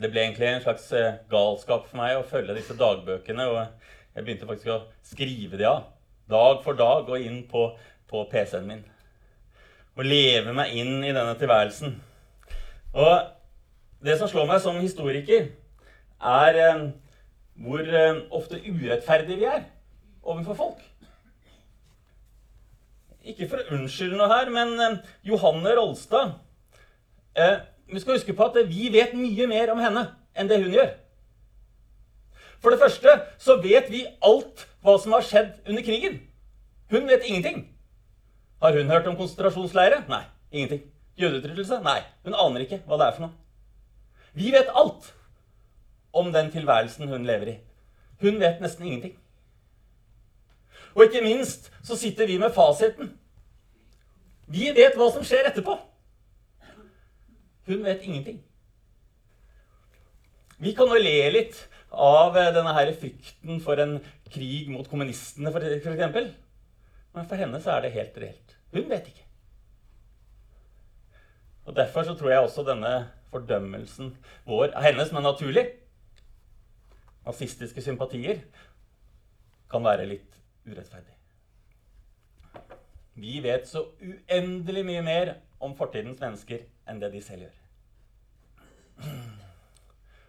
[0.00, 3.46] det ble egentlig en slags eh, galskap for meg å følge disse dagbøkene.
[3.52, 3.60] Og
[4.14, 5.90] jeg begynte faktisk å skrive de av.
[6.30, 7.68] Dag for dag og inn på,
[8.10, 8.84] på PC-en min
[9.94, 11.92] og leve meg inn i denne tilværelsen.
[12.98, 13.12] Og
[14.02, 15.52] det som slår meg som historiker,
[16.18, 16.80] er eh,
[17.62, 17.92] hvor
[18.34, 19.68] ofte urettferdige vi er
[20.24, 20.82] overfor folk.
[23.24, 26.34] Ikke for å unnskylde noe her, men eh, Johanne Rolstad
[27.40, 30.04] eh, Vi skal huske på at vi vet mye mer om henne
[30.36, 30.92] enn det hun gjør.
[32.64, 36.18] For det første så vet vi alt hva som har skjedd under krigen.
[36.92, 37.66] Hun vet ingenting.
[38.64, 40.02] Har hun hørt om konsentrasjonsleire?
[40.08, 40.22] Nei.
[40.52, 40.84] Ingenting.
[41.20, 41.80] Jødeutryddelse?
[41.84, 42.00] Nei.
[42.24, 43.36] Hun aner ikke hva det er for noe.
[44.34, 45.12] Vi vet alt
[46.16, 47.58] om den tilværelsen hun lever i.
[48.24, 49.14] Hun vet nesten ingenting.
[50.94, 53.10] Og ikke minst så sitter vi med fasiten.
[54.46, 55.76] Vi vet hva som skjer etterpå.
[57.66, 58.42] Hun vet ingenting.
[60.60, 61.58] Vi kan jo le litt
[61.90, 63.96] av denne her frykten for en
[64.30, 66.34] krig mot kommunistene, f.eks.
[67.14, 68.56] Men for henne så er det helt reelt.
[68.74, 69.26] Hun vet ikke.
[71.64, 72.92] Og Derfor så tror jeg også denne
[73.32, 74.12] fordømmelsen
[74.46, 75.64] vår av henne, som er naturlig,
[77.24, 78.42] nazistiske sympatier,
[79.72, 80.33] kan være litt
[80.66, 81.14] urettferdig.
[83.14, 87.60] Vi vet så uendelig mye mer om fortidens mennesker enn det de selv gjør.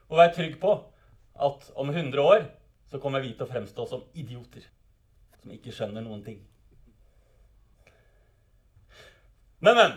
[0.10, 0.76] Og vær trygg på
[1.46, 2.46] at om 100 år
[2.92, 4.68] så kommer vi til å fremstå som idioter
[5.42, 6.40] som ikke skjønner noen ting.
[9.60, 9.92] Men, men.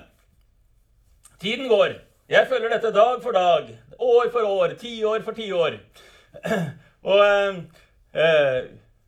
[1.41, 1.95] Tiden går.
[2.29, 5.79] Jeg følger dette dag for dag, år for år, tiår for tiår.
[7.09, 7.61] Og eh,
[8.13, 8.59] eh,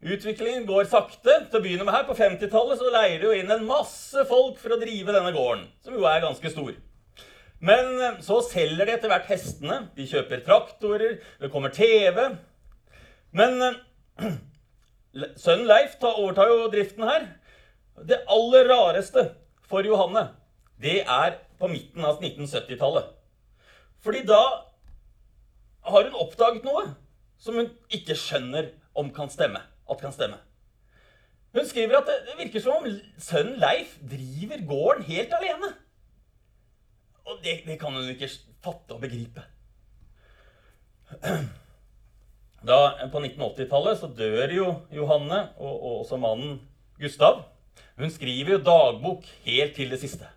[0.00, 1.36] utviklingen går sakte.
[1.48, 4.74] Til å begynne med her, På 50-tallet så leier jo inn en masse folk for
[4.74, 6.72] å drive denne gården, som jo er ganske stor.
[7.60, 9.82] Men eh, så selger de etter hvert hestene.
[9.96, 12.30] De kjøper traktorer, det kommer TV.
[13.36, 14.34] Men eh,
[15.44, 17.28] sønnen Leif overtar jo driften her.
[18.00, 19.28] Det aller rareste
[19.68, 20.30] for Johanne
[20.80, 23.10] det er på midten av 1970-tallet.
[24.00, 24.40] Fordi da
[25.90, 26.86] har hun oppdaget noe
[27.40, 29.60] som hun ikke skjønner om kan stemme.
[29.90, 30.38] At kan stemme.
[31.54, 35.72] Hun skriver at det virker som om sønnen Leif driver gården helt alene.
[37.26, 38.30] Og det, det kan hun ikke
[38.62, 39.42] fatte og begripe.
[42.60, 42.76] Da,
[43.10, 46.60] på 1980-tallet så dør jo Johanne og, og også mannen
[47.00, 47.42] Gustav.
[47.98, 50.28] Hun skriver jo dagbok helt til det siste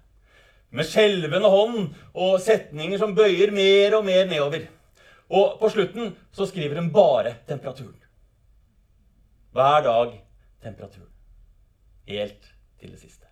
[0.74, 4.66] med skjelvende hånd og setninger som bøyer mer og mer nedover.
[5.34, 8.03] Og på slutten så skriver hun bare temperaturen.
[9.54, 10.16] Hver dag
[10.64, 11.12] temperaturen.
[12.10, 12.48] Helt
[12.82, 13.28] til det siste.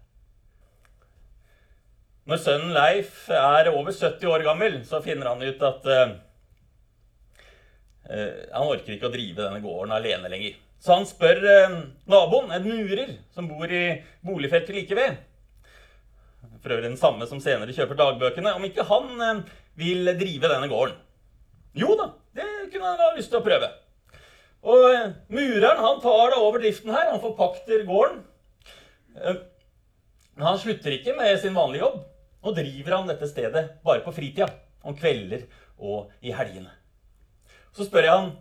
[2.30, 6.14] Når sønnen Leif er over 70 år gammel, så finner han ut at uh,
[8.06, 10.62] han orker ikke å drive denne gården alene lenger.
[10.82, 11.82] Så han spør uh,
[12.14, 13.84] naboen, en murer som bor i
[14.22, 15.18] boligfeltet like ved,
[16.62, 19.42] for øvrig den samme som senere kjøper dagbøkene, om ikke han
[19.80, 21.00] vil drive denne gården.
[21.82, 23.74] Jo da, det kunne han ha lyst til å prøve.
[24.62, 27.10] Og eh, mureren han tar da over driften her.
[27.14, 28.22] Han forpakter gården.
[29.18, 29.42] Eh,
[30.38, 32.04] Men han slutter ikke med sin vanlige jobb.
[32.42, 34.48] Nå driver han dette stedet bare på fritida.
[34.82, 35.44] Om kvelder
[35.82, 36.72] og i helgene.
[37.74, 38.32] Så spør jeg han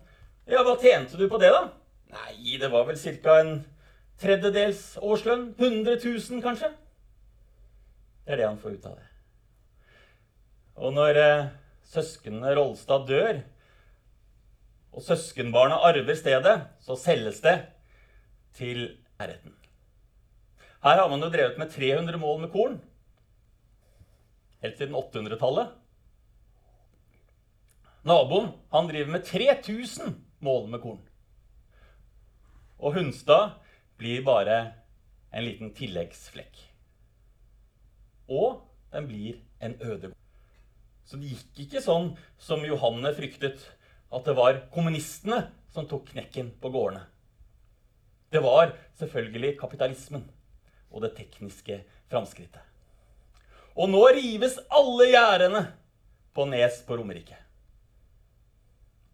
[0.51, 1.69] ja, hva tjente du på det, da?
[2.11, 3.37] Nei, det var vel ca.
[3.39, 3.53] en
[4.19, 5.53] tredjedels årslønn.
[5.59, 6.73] 100 000, kanskje?
[8.25, 9.07] Det er det han får ut av det.
[10.81, 11.51] Og når eh,
[11.93, 13.41] søsknene Rolstad dør,
[14.91, 17.57] og søskenbarna arver stedet, så selges det
[18.57, 18.87] til
[19.21, 19.55] æretten.
[20.83, 22.81] Her har man jo drevet med 300 mål med korn.
[24.63, 25.77] Helt siden 800-tallet.
[28.05, 31.03] Naboen han driver med 3000 mål med korn.
[32.81, 33.61] Og Hunstad
[34.01, 34.73] blir bare
[35.37, 36.57] en liten tilleggsflekk.
[38.29, 40.17] Og den blir en ødegård.
[41.05, 43.61] Så det gikk ikke sånn som Johanne fryktet,
[44.11, 47.05] at det var kommunistene som tok knekken på gårdene.
[48.31, 50.25] Det var selvfølgelig kapitalismen
[50.91, 52.63] og det tekniske framskrittet.
[53.79, 55.63] Og nå rives alle gjerdene
[56.35, 57.39] på Nes på Romerike.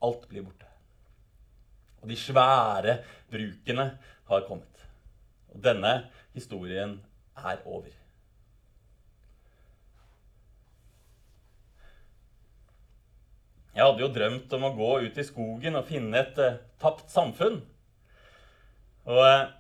[0.05, 0.69] Alt blir borte.
[2.01, 2.99] Og de svære
[3.33, 3.87] brukene
[4.29, 4.87] har kommet.
[5.53, 5.95] Og denne
[6.37, 6.99] historien
[7.37, 7.93] er over.
[13.77, 17.11] Jeg hadde jo drømt om å gå ut i skogen og finne et uh, tapt
[17.13, 17.59] samfunn.
[19.05, 19.51] Og uh,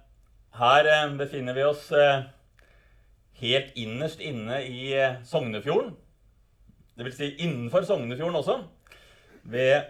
[0.57, 1.90] her uh, befinner vi oss
[3.37, 4.88] helt innerst inne i
[5.29, 5.90] Sognefjorden.
[6.96, 8.55] Det vil si innenfor Sognefjorden også.
[9.52, 9.85] Ved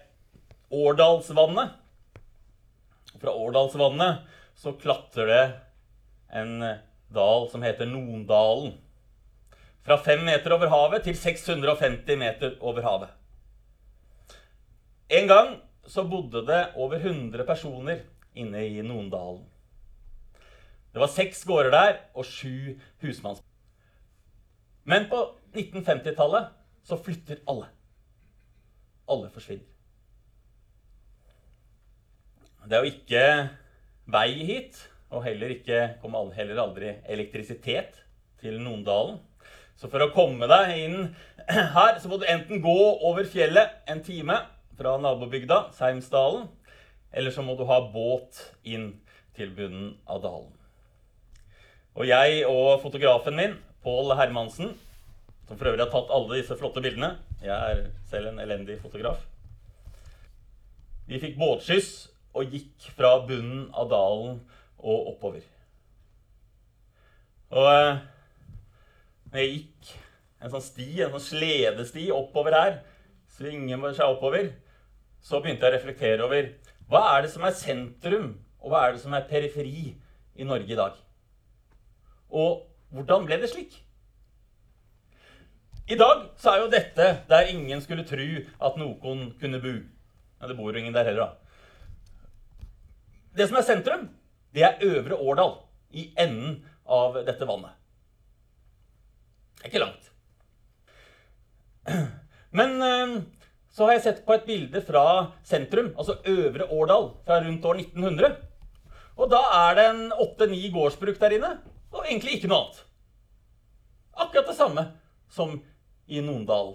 [0.75, 1.77] Årdalsvannet.
[3.23, 4.27] Fra Årdalsvannet
[4.59, 5.45] så klatrer det
[6.35, 6.59] en
[7.15, 8.75] dal som heter Nondalen.
[9.87, 13.15] Fra fem meter over havet til 650 meter over havet.
[15.09, 15.53] En gang
[15.87, 18.01] så bodde det over 100 personer
[18.35, 19.45] inne i Nondalen.
[20.93, 23.43] Det var seks gårder der og sju husmanns.
[24.87, 25.21] Men på
[25.55, 26.51] 1950-tallet
[26.87, 27.69] så flytter alle.
[29.11, 29.67] Alle forsvinner.
[32.67, 33.25] Det er jo ikke
[34.11, 34.79] vei hit,
[35.15, 38.01] og heller ikke kom heller aldri elektrisitet
[38.41, 39.21] til Nondalen.
[39.77, 40.99] Så for å komme deg inn
[41.47, 44.41] her, så må du enten gå over fjellet en time
[44.77, 46.49] fra nabobygda, Seimsdalen.
[47.13, 48.91] Eller så må du ha båt inn
[49.37, 50.53] til bunnen av dalen.
[51.97, 54.75] Og jeg og fotografen min, Pål Hermansen,
[55.47, 59.21] som for øvrig har tatt alle disse flotte bildene Jeg er selv en elendig fotograf.
[61.07, 61.91] Vi fikk båtskyss
[62.37, 64.41] og gikk fra bunnen av dalen
[64.83, 65.45] og oppover.
[67.55, 68.03] Og eh,
[69.31, 69.93] når jeg gikk
[70.43, 72.79] en sånn sti, en sånn sledesti oppover her,
[73.37, 74.51] svinger seg oppover,
[75.27, 76.53] så begynte jeg å reflektere over
[76.87, 78.29] hva er det som er sentrum,
[78.63, 79.89] og hva er det som er periferi
[80.39, 80.95] i Norge i dag?
[82.31, 82.63] Og
[82.95, 83.75] hvordan ble det slik?
[85.87, 88.27] I dag så er jo dette der ingen skulle tro
[88.69, 89.75] at noen kunne bo.
[90.41, 91.31] Ja, det bor jo ingen der heller, da.
[93.37, 94.09] Det som er sentrum,
[94.55, 95.55] det er Øvre Årdal,
[95.91, 97.75] i enden av dette vannet.
[99.57, 100.11] Det er ikke langt.
[102.59, 103.17] Men eh,
[103.77, 105.05] så har jeg sett på et bilde fra
[105.45, 108.37] sentrum, altså Øvre Årdal, fra rundt år 1900.
[109.21, 111.51] Og da er det en åtte-ni gårdsbruk der inne,
[111.93, 112.79] og egentlig ikke noe annet.
[114.17, 114.85] Akkurat det samme
[115.29, 115.59] som
[116.09, 116.73] i Nondal.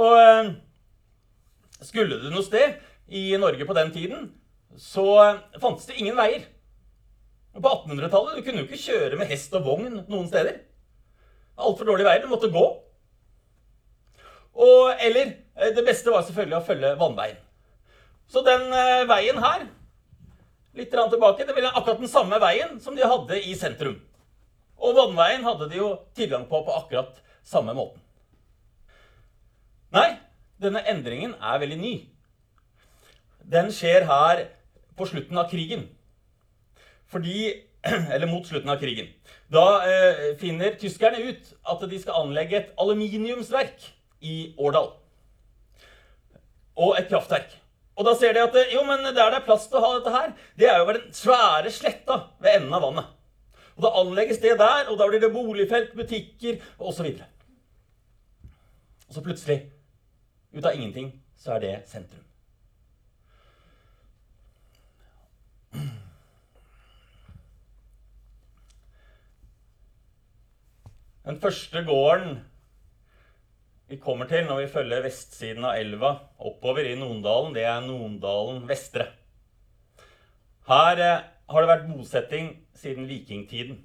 [0.00, 0.52] Og eh,
[1.84, 2.78] skulle du noe sted
[3.12, 4.30] i Norge på den tiden,
[4.80, 5.04] så
[5.60, 6.46] fantes det ingen veier.
[7.52, 10.62] På 1800-tallet du kunne du ikke kjøre med hest og vogn noen steder.
[11.60, 12.24] Altfor dårlige veier.
[12.24, 12.64] Du måtte gå.
[14.52, 17.40] Og, eller eh, det beste var selvfølgelig å følge vannveien.
[18.28, 19.66] Så den eh, veien her,
[20.76, 23.98] litt tilbake, det ville akkurat den samme veien som de hadde i sentrum.
[24.82, 28.00] Og vannveien hadde de jo tilgang på på akkurat samme måten.
[29.92, 30.16] Nei,
[30.62, 31.94] denne endringen er veldig ny.
[33.52, 34.46] Den skjer her
[34.96, 35.88] på slutten av krigen.
[37.12, 37.68] Fordi
[38.14, 39.08] Eller mot slutten av krigen.
[39.50, 43.88] Da eh, finner tyskerne ut at de skal anlegge et aluminiumsverk
[44.22, 44.92] i Årdal.
[46.76, 47.58] Og et kraftverk.
[47.98, 50.14] Og da ser de at jo, men der det er plass til å ha dette
[50.14, 53.10] her, det er jo ved den svære sletta ved enden av vannet.
[53.76, 57.06] Og Da anlegges det der, og da blir det boligfelt, butikker osv.
[59.08, 59.58] Og, så plutselig,
[60.52, 62.22] ut av ingenting, så er det sentrum.
[71.22, 72.40] Den første gården
[73.92, 78.62] vi kommer til når vi følger vestsiden av elva oppover i Nondalen, det er Nondalen
[78.64, 79.10] vestre.
[80.64, 83.82] Her eh, har det vært bosetting siden vikingtiden.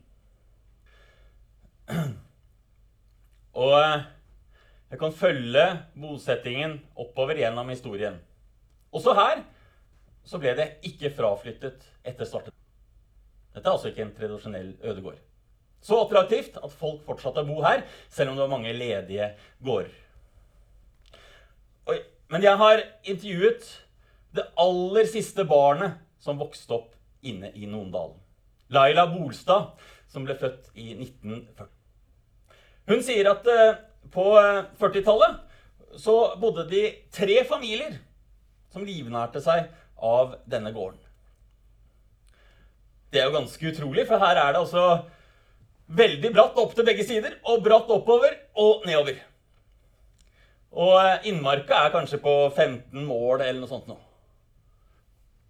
[3.65, 4.07] Og eh,
[4.93, 5.67] jeg kan følge
[5.99, 8.21] bosettingen oppover gjennom historien.
[8.95, 9.43] Også her
[10.27, 12.55] så ble det ikke fraflyttet etter starten.
[13.51, 15.19] Dette er altså ikke en tradisjonell ødegård.
[15.87, 19.31] Så attraktivt at folk fortsatte å bo her, selv om det var mange ledige
[19.63, 19.93] gårder.
[22.27, 23.67] Men jeg har intervjuet
[24.35, 28.17] det aller siste barnet som vokste opp inne i Nondalen.
[28.67, 29.77] Laila Bolstad,
[30.11, 31.71] som ble født i 1940.
[32.87, 33.79] Hun sier at eh,
[34.11, 34.25] på
[34.79, 36.83] 40-tallet eh, så bodde de
[37.15, 37.95] tre familier
[38.73, 39.71] som livnærte seg
[40.03, 40.99] av denne gården.
[43.11, 44.83] Det er jo ganske utrolig, for her er det altså
[45.87, 49.19] veldig bratt opp til begge sider, og bratt oppover og nedover.
[50.77, 53.97] Og eh, innmarka er kanskje på 15 mål eller noe sånt nå.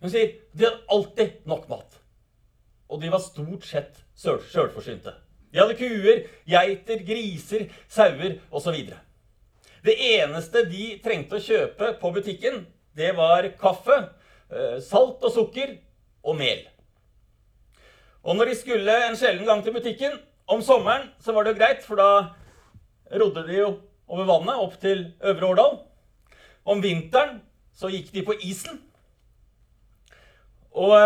[0.01, 1.97] Hun sier de hadde alltid nok mat.
[2.87, 5.15] Og de var stort sett sjølforsynte.
[5.51, 8.77] De hadde kuer, geiter, griser, sauer osv.
[9.83, 12.65] Det eneste de trengte å kjøpe på butikken,
[12.97, 13.97] det var kaffe,
[14.51, 15.77] eh, salt og sukker
[16.23, 16.63] og mel.
[18.27, 20.17] Og når de skulle en sjelden gang til butikken
[20.51, 22.09] om sommeren, så var det jo greit, for da
[23.21, 23.69] rodde de jo
[24.07, 25.77] over vannet opp til Øvre Årdal.
[26.67, 27.39] Om vinteren
[27.75, 28.81] så gikk de på isen.
[30.75, 30.97] Og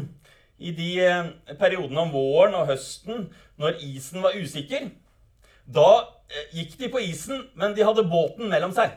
[0.66, 3.28] i de eh, periodene om våren og høsten
[3.60, 4.90] når isen var usikker,
[5.66, 5.88] da
[6.26, 8.96] eh, gikk de på isen, men de hadde båten mellom seg.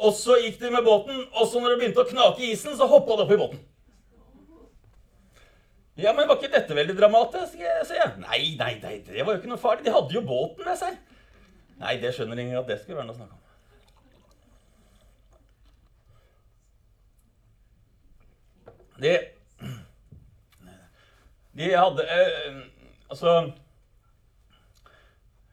[0.00, 2.72] Og så gikk de med båten, og så når det begynte å knake i isen,
[2.78, 3.66] så hoppa de opp i båten.
[6.00, 7.58] Ja, men var ikke dette veldig dramatisk?
[7.60, 8.12] sier jeg.
[8.22, 9.84] Nei, nei, nei, det var jo ikke noe farlig.
[9.86, 10.96] De hadde jo båten med seg.
[11.80, 13.40] Nei, det skjønner ingen at det skulle være noe å snakke om.
[19.00, 19.14] De,
[21.56, 22.58] de hadde øh,
[23.10, 23.30] Altså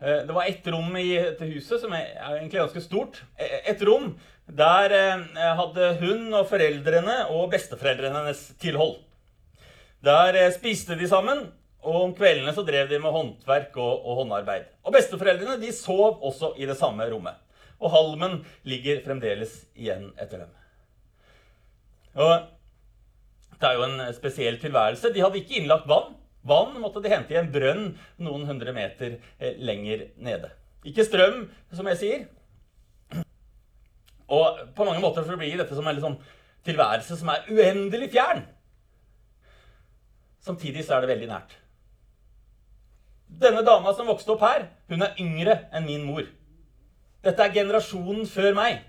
[0.01, 1.07] øh, Det var ett rom i
[1.39, 3.23] til huset som er, egentlig ganske stort.
[3.39, 4.11] Eh, et rom
[4.47, 5.23] der øh,
[5.61, 8.99] hadde hun og foreldrene og besteforeldrene hennes tilhold.
[10.07, 11.47] Der eh, spiste de sammen,
[11.83, 14.69] og om kveldene så drev de med håndverk og, og håndarbeid.
[14.87, 17.35] Og besteforeldrene de sov også i det samme rommet.
[17.77, 20.53] Og halmen ligger fremdeles igjen etter dem.
[22.17, 22.47] Og
[23.57, 25.11] det er jo en spesiell tilværelse.
[25.13, 26.15] De hadde ikke innlagt vann.
[26.47, 27.85] Vann måtte de hente i en brønn
[28.23, 30.53] noen hundre meter eh, lenger nede.
[30.87, 32.27] Ikke strøm, som jeg sier.
[34.27, 36.19] Og på mange måter så blir dette som en liksom
[36.67, 38.45] tilværelse som er uendelig fjern.
[40.47, 41.57] Samtidig så er det veldig nært.
[43.27, 46.23] Denne dama som vokste opp her, hun er yngre enn min mor.
[47.25, 48.79] Dette er generasjonen før meg.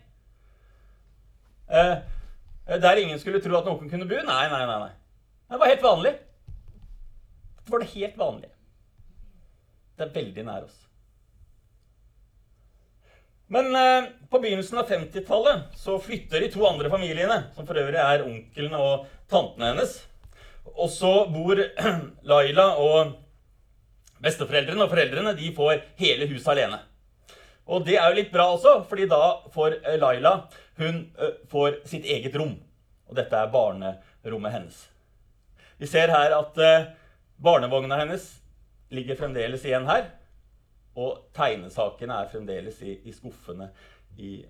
[1.68, 1.96] Eh,
[2.68, 4.18] Eh, der ingen skulle tro at noen kunne bo?
[4.24, 4.78] Nei, nei, nei.
[4.84, 4.92] nei.
[5.48, 6.12] Det var helt vanlig.
[7.64, 8.52] Det var det helt vanlige.
[9.96, 10.76] Det er veldig nær oss.
[13.48, 18.00] Men eh, på begynnelsen av 50-tallet så flytter de to andre familiene, som for øvrig
[18.02, 19.96] er onklene og tantene hennes.
[20.74, 21.60] Og så bor
[22.30, 23.16] Laila og
[24.22, 26.80] besteforeldrene og foreldrene de får hele huset alene.
[27.68, 29.22] Og det er jo litt bra også, fordi da
[29.54, 30.34] får eh, Laila
[30.80, 32.54] hun eh, får sitt eget rom.
[33.08, 34.78] Og dette er barnerommet hennes.
[35.78, 36.88] Vi ser her at eh,
[37.36, 38.24] barnevogna hennes
[38.94, 40.08] ligger fremdeles igjen her.
[40.98, 43.68] Og tegnesakene er fremdeles i, i skuffene
[44.18, 44.40] i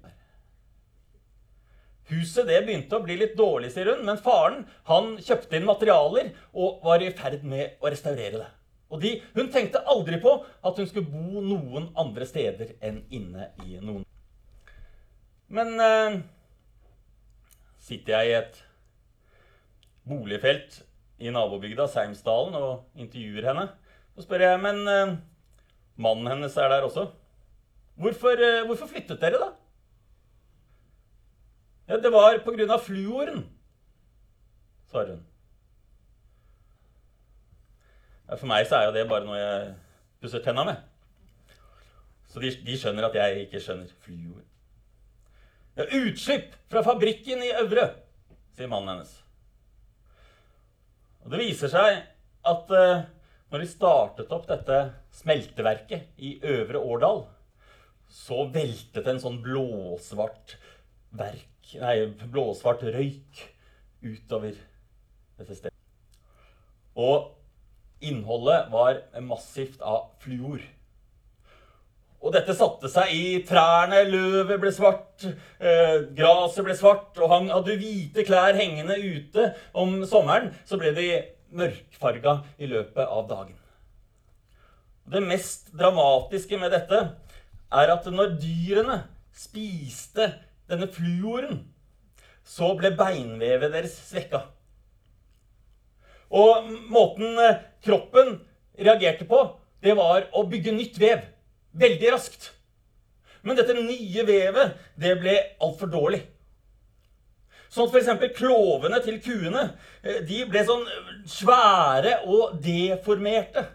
[2.08, 6.30] Huset det begynte å bli litt dårlig, sier hun, men faren han kjøpte inn materialer
[6.56, 8.48] og var i ferd med å restaurere det.
[8.88, 10.32] Og de, Hun tenkte aldri på
[10.64, 14.06] at hun skulle bo noen andre steder enn inne i noen.
[15.52, 16.18] Men eh,
[17.84, 18.58] sitter jeg i et
[20.08, 20.80] boligfelt
[21.20, 23.68] i nabobygda Seimsdalen og intervjuer henne,
[24.16, 25.16] så spør jeg men eh,
[26.00, 27.10] mannen hennes er der også.
[27.98, 29.52] Hvorfor, eh, hvorfor flyttet dere, da?
[31.88, 33.46] Ja, Det var på grunn av fluoren,
[34.90, 35.24] svarer hun.
[38.34, 39.70] For meg så er jo det bare noe jeg
[40.20, 40.82] pusser tenna med.
[42.28, 44.44] Så de, de, skjønner at jeg ikke skjønner fluor.
[45.78, 47.86] Ja, utslipp fra fabrikken i Øvre,
[48.52, 49.14] sier mannen hennes.
[51.24, 52.02] Og det viser seg
[52.48, 53.06] at uh,
[53.48, 54.78] når de startet opp dette
[55.22, 57.22] smelteverket i Øvre Årdal,
[58.12, 60.58] så veltet en sånn blåsvart
[61.16, 63.42] verk Nei, blåsvart røyk
[64.00, 64.54] utover
[65.36, 65.74] dette stedet.
[66.96, 67.34] Og
[67.98, 70.62] Innholdet var massivt av fluor.
[72.18, 75.26] Og dette satte seg i trærne, løvet ble svart,
[75.58, 80.94] eh, gresset ble svart, og han hadde hvite klær hengende ute om sommeren, så ble
[80.94, 81.08] de
[81.54, 83.56] mørkfarga i løpet av dagen.
[85.08, 86.98] Det mest dramatiske med dette
[87.72, 89.02] er at når dyrene
[89.34, 90.34] spiste
[90.68, 91.62] denne fluoren,
[92.44, 94.44] så ble beinvevet deres svekka.
[96.28, 98.38] Og måten eh, kroppen
[98.78, 99.40] reagerte på,
[99.84, 101.24] det var å bygge nytt vev
[101.78, 102.50] veldig raskt.
[103.42, 106.22] Men dette nye vevet, det ble altfor dårlig.
[107.68, 108.36] Sånn at f.eks.
[108.36, 109.64] klovene til kuene
[110.02, 110.86] eh, de ble sånn
[111.28, 113.66] svære og deformerte.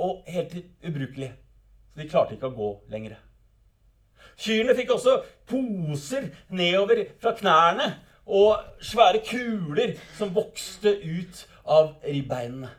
[0.00, 1.34] Og helt ubrukelige.
[1.92, 3.18] Så de klarte ikke å gå lenger.
[4.40, 5.18] Kyrne fikk også
[5.50, 7.90] poser nedover fra knærne
[8.30, 12.70] og svære kuler som vokste ut av ribbeinene.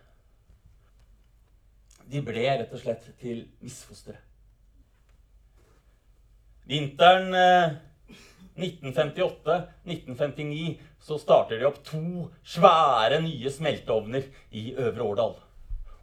[2.12, 4.18] De ble rett og slett til misfostre.
[6.68, 7.32] Vinteren
[8.60, 15.36] 1958-1959 eh, så starter de opp to svære nye smelteovner i Øvre Årdal.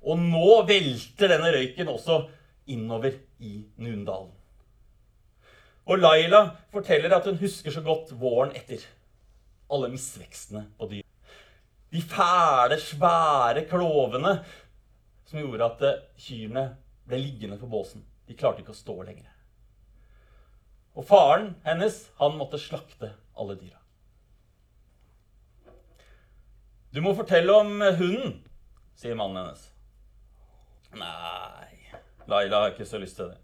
[0.09, 2.23] Og nå velter denne røyken også
[2.73, 4.38] innover i Nundalen.
[5.89, 8.83] Og Laila forteller at hun husker så godt våren etter.
[9.73, 11.05] Alle misvekstene på dyr.
[11.93, 14.35] De fæle, svære klovene
[15.29, 16.65] som gjorde at eh, kyrne
[17.09, 18.05] ble liggende på båsen.
[18.29, 19.33] De klarte ikke å stå lenger.
[20.99, 23.81] Og faren hennes, han måtte slakte alle dyra.
[26.93, 28.39] Du må fortelle om hunden,
[28.97, 29.67] sier mannen hennes.
[30.99, 31.93] Nei,
[32.29, 33.39] Laila har ikke så lyst til det.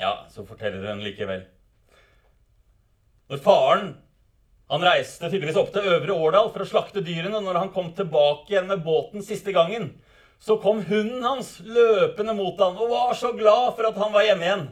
[0.00, 1.46] Ja, så forteller hun likevel.
[3.30, 3.94] Når faren
[4.66, 7.38] han reiste tydeligvis opp til Øvre Årdal for å slakte dyrene.
[7.38, 9.92] Når han kom tilbake igjen med båten siste gangen,
[10.42, 14.26] så kom hunden hans løpende mot han og var så glad for at han var
[14.26, 14.66] hjemme igjen.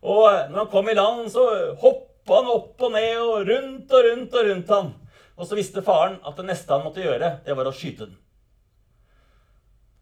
[0.00, 1.44] Og når han kom i land, så
[1.80, 4.90] hoppa han opp og ned og rundt og rundt og rundt han.
[5.36, 8.18] Og så visste faren at det neste han måtte gjøre, det var å skyte den.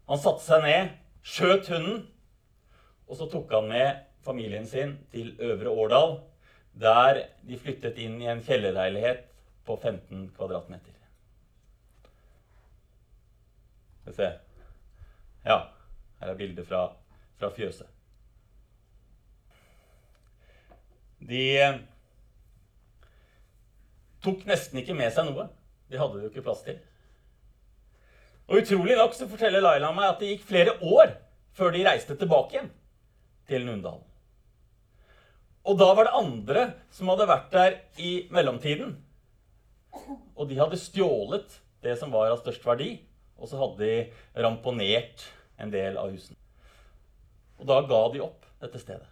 [0.07, 2.01] Han satte seg ned, skjøt hunden,
[3.11, 6.17] og så tok han med familien sin til Øvre Årdal,
[6.79, 9.25] der de flyttet inn i en kjellerleilighet
[9.65, 10.93] på 15 kvadratmeter.
[14.01, 14.31] Skal vi se
[15.45, 15.57] Ja,
[16.19, 16.85] her er bildet fra,
[17.39, 17.87] fra fjøset.
[21.19, 21.75] De eh,
[24.23, 25.49] tok nesten ikke med seg noe.
[25.91, 26.79] De hadde det jo ikke plass til.
[28.47, 31.13] Og Utrolig nok så forteller Laila meg at det gikk flere år
[31.55, 32.71] før de reiste tilbake igjen
[33.47, 34.03] til Nundalen.
[35.63, 38.97] Og da var det andre som hadde vært der i mellomtiden.
[40.35, 42.97] Og de hadde stjålet det som var av størst verdi,
[43.39, 45.27] og så hadde de ramponert
[45.61, 46.39] en del av husene.
[47.59, 49.07] Og da ga de opp dette stedet.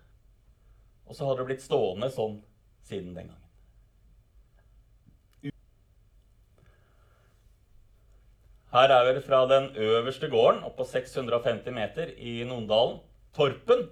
[1.08, 2.40] Og så hadde det blitt stående sånn
[2.88, 3.42] siden den gangen.
[8.72, 13.02] Her er vi fra den øverste gården, oppå 650 meter i Nondalen.
[13.36, 13.90] Torpen.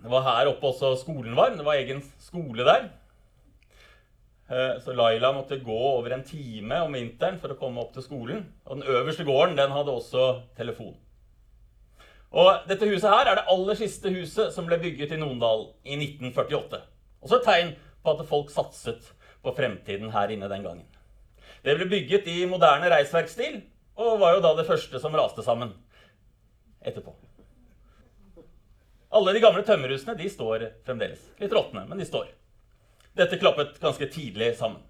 [0.00, 1.54] Det var her oppe også skolen var.
[1.56, 2.88] Det var egen skole der.
[4.52, 8.04] Eh, så Laila måtte gå over en time om vinteren for å komme opp til
[8.04, 8.44] skolen.
[8.66, 10.26] Og den øverste gården den hadde også
[10.58, 10.96] telefon.
[12.32, 15.98] Og dette huset her er det aller siste huset som ble bygget i Nondal i
[15.98, 16.80] 1948.
[17.22, 19.12] Også et tegn på at folk satset
[19.44, 20.86] på fremtiden her inne den gangen.
[21.62, 23.60] Det ble bygget i moderne reisverkstil,
[24.00, 25.74] og var jo da det første som raste sammen
[26.80, 27.12] etterpå.
[29.12, 31.20] Alle de gamle tømmerhusene de står fremdeles.
[31.40, 32.30] Litt råtne, men de står.
[33.12, 34.80] Dette klappet ganske tidlig sammen.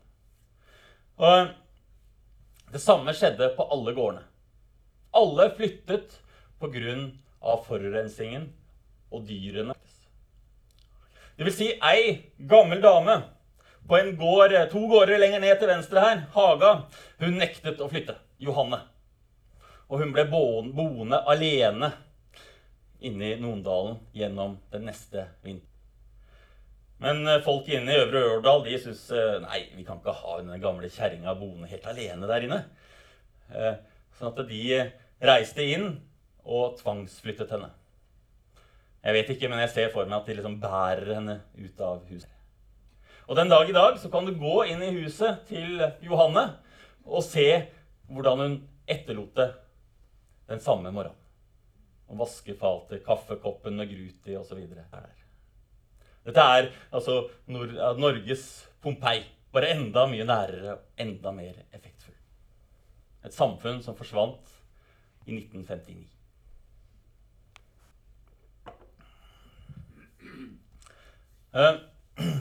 [1.18, 1.50] Og
[2.72, 4.22] det samme skjedde på alle gårdene.
[5.12, 6.20] Alle flyttet
[6.62, 6.94] pga.
[7.66, 8.46] forurensningen
[9.10, 9.74] og dyrene.
[11.36, 13.16] Det vil si ei gammel dame
[13.88, 16.72] på en gård to gårder lenger ned til venstre her, Haga,
[17.18, 18.14] hun nektet å flytte.
[18.38, 18.78] Johanne.
[19.90, 21.90] Og hun ble boende alene
[23.04, 25.68] inne i Nondalen gjennom den neste vinteren.
[27.02, 30.38] Men eh, folk inne i Øvre Ørdal de syns eh, nei, vi kan ikke ha
[30.38, 32.58] den gamle kjerringa boende helt alene der inne.
[33.50, 33.72] Eh,
[34.18, 34.62] sånn at de
[35.22, 35.88] reiste inn
[36.42, 37.72] og tvangsflyttet henne.
[39.02, 42.04] Jeg vet ikke, men jeg ser for meg at de liksom bærer henne ut av
[42.06, 42.30] huset.
[43.26, 46.44] Og den dag i dag så kan du gå inn i huset til Johanne
[47.02, 47.48] og se
[48.12, 48.56] hvordan hun
[48.90, 49.48] etterlot det
[50.50, 51.21] den samme morgenen
[52.12, 54.60] og vaskefater, kaffekoppen med grut i osv.
[56.22, 58.46] Dette er altså Nord Norges
[58.82, 62.16] Pompeii, bare enda mye nærere og enda mer effektfull.
[63.24, 64.58] Et samfunn som forsvant
[65.26, 66.08] i 1959.
[71.52, 71.74] Eh,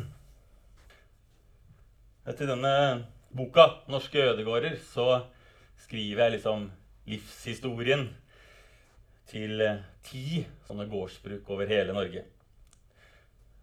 [2.31, 2.75] etter denne
[3.35, 5.25] boka, 'Norske ødegårder', så
[5.77, 6.71] skriver jeg liksom
[7.05, 8.09] livshistorien
[9.31, 12.25] til eh, ti sånne gårdsbruk over hele Norge.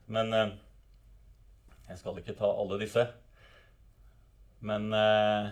[0.08, 0.52] Men eh,
[1.90, 3.04] jeg skal ikke ta alle disse.
[4.64, 5.50] Men eh,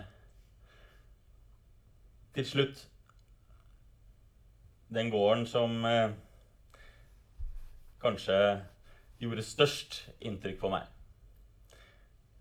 [2.35, 2.87] til slutt
[4.87, 5.81] Den gården som
[7.99, 8.37] kanskje
[9.19, 10.85] gjorde størst inntrykk på meg.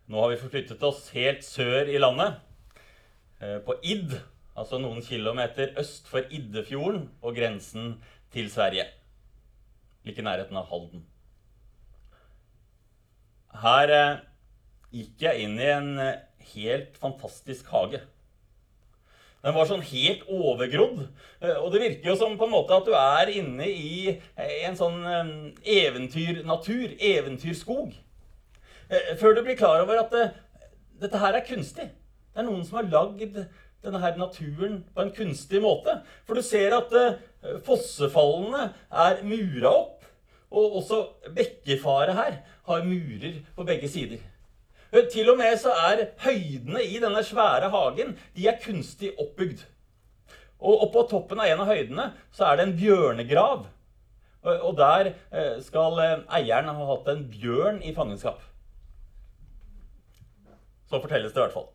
[0.07, 2.37] Nå har vi forflyttet oss helt sør i landet,
[3.67, 4.15] på Id,
[4.57, 7.97] altså noen kilometer øst for Iddefjorden og grensen
[8.33, 8.87] til Sverige.
[10.07, 11.05] Like i nærheten av Halden.
[13.63, 14.19] Her eh,
[14.95, 16.21] gikk jeg inn i en eh,
[16.53, 18.03] helt fantastisk hage.
[19.47, 21.07] Den var sånn helt overgrodd.
[21.41, 24.77] eh, Og det virker jo som på en måte at du er inne i en
[24.79, 25.01] sånn
[25.63, 27.95] eventyrnatur, eventyrskog.
[29.19, 30.27] Før du blir klar over at det,
[31.03, 31.89] dette her er kunstig.
[31.91, 33.41] Det er noen som har lagd
[33.87, 36.01] denne her naturen på en kunstig måte.
[36.27, 39.93] For du ser at eh, fossefallene er mura opp.
[40.57, 41.01] Og også
[41.35, 44.23] bekkefaret her har murer på begge sider.
[44.93, 49.65] Eh, Til og med så er høydene i denne svære hagen de er kunstig oppbygd.
[50.57, 53.67] Og oppå toppen av en av høydene så er det en bjørnegrav.
[54.47, 58.43] Og og der eh, skal eh, eieren ha hatt en bjørn i fangenskap.
[60.87, 61.67] Så fortelles det i hvert fall.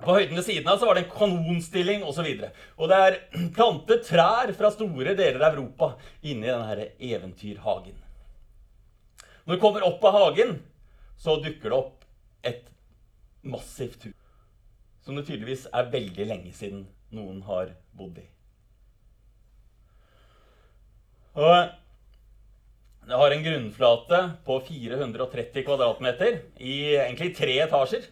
[0.00, 2.24] På høyden ved siden av så var det en kanonstilling osv.
[2.24, 3.18] Og, så og det er
[3.56, 5.92] plantet trær fra store deler av Europa
[6.22, 7.98] inni denne eventyrhagen.
[9.44, 10.58] Når du kommer opp av hagen,
[11.20, 12.04] så dukker det opp
[12.46, 12.66] et
[13.42, 14.16] massivt hus.
[15.04, 16.84] Som det tydeligvis er veldig lenge siden
[17.16, 18.26] noen har bodd i.
[21.40, 21.70] Og
[23.10, 28.04] det har en grunnflate på 430 kvadratmeter i egentlig tre etasjer.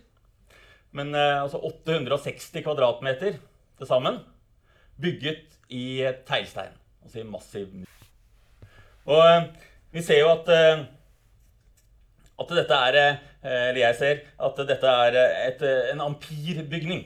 [0.99, 3.39] Men eh, altså 860 kvadratmeter
[3.79, 4.19] til sammen.
[5.01, 6.75] Bygget i teglstein.
[7.05, 7.69] Altså i massiv.
[9.09, 9.45] Og eh,
[9.95, 10.87] vi ser jo at eh,
[12.39, 12.97] at dette er
[13.43, 15.17] Eller jeg ser at dette er
[15.49, 17.01] et, en ampirbygning.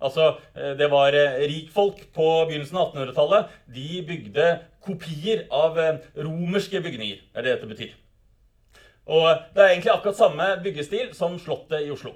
[0.00, 3.54] Altså, det var rikfolk på begynnelsen av 1800-tallet.
[3.74, 4.46] De bygde
[4.84, 5.80] kopier av
[6.16, 7.20] romerske bygninger.
[7.32, 7.94] Det er det dette betyr.
[9.06, 12.12] Og det er egentlig akkurat samme byggestil som Slottet i Oslo.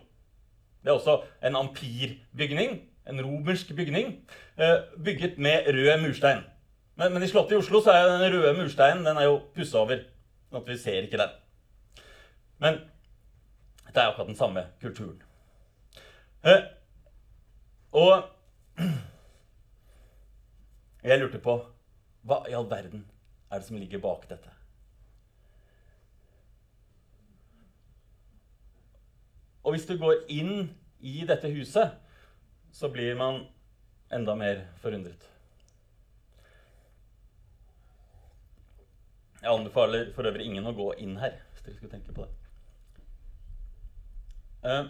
[0.80, 4.14] Det er også en ampirbygning, en romersk bygning,
[4.56, 6.44] eh, bygget med rød murstein.
[6.96, 9.78] Men, men i Slottet i Oslo så er den røde mursteinen den er jo pussa
[9.78, 10.04] over.
[10.50, 11.34] sånn at vi ser ikke den.
[12.60, 12.80] Men
[13.86, 15.22] det er akkurat den samme kulturen.
[16.44, 16.62] Eh,
[17.92, 18.24] og
[21.08, 21.56] jeg lurte på
[22.28, 23.04] hva i all verden
[23.50, 24.59] er det som ligger bak dette?
[29.62, 31.96] Og hvis du går inn i dette huset,
[32.72, 33.44] så blir man
[34.12, 35.26] enda mer forundret.
[39.40, 42.34] Jeg anbefaler for øvrig ingen å gå inn her, hvis dere skulle tenke på det.
[44.68, 44.84] Eh,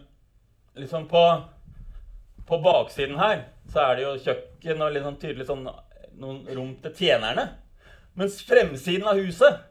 [0.83, 1.23] liksom på,
[2.47, 5.69] på baksiden her så er det jo kjøkken og sånn tydelig sånn,
[6.19, 7.47] noen rom til tjenerne.
[8.19, 9.63] Mens fremsiden av huset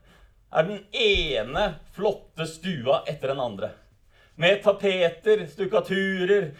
[0.49, 3.73] er den ene flotte stua etter den andre.
[4.39, 6.51] Med tapeter, stukaturer,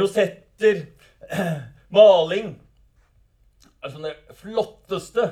[0.00, 0.82] rosetter,
[1.94, 2.56] maling.
[3.80, 5.30] Altså det flotteste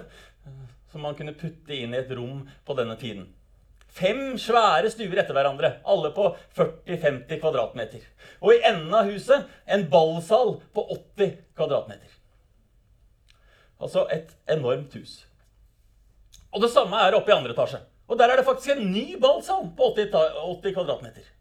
[0.92, 3.26] som man kunne putte inn i et rom på denne tiden.
[3.96, 8.02] Fem svære stuer etter hverandre, alle på 40-50 kvadratmeter.
[8.38, 12.12] Og i enden av huset en ballsal på 80 kvadratmeter.
[13.80, 15.22] Altså et enormt hus.
[16.52, 17.82] Og det samme er oppe i andre etasje.
[18.06, 20.14] Og der er det faktisk en ny ballsal på 80,
[20.62, 21.32] 80 kvadratmeter.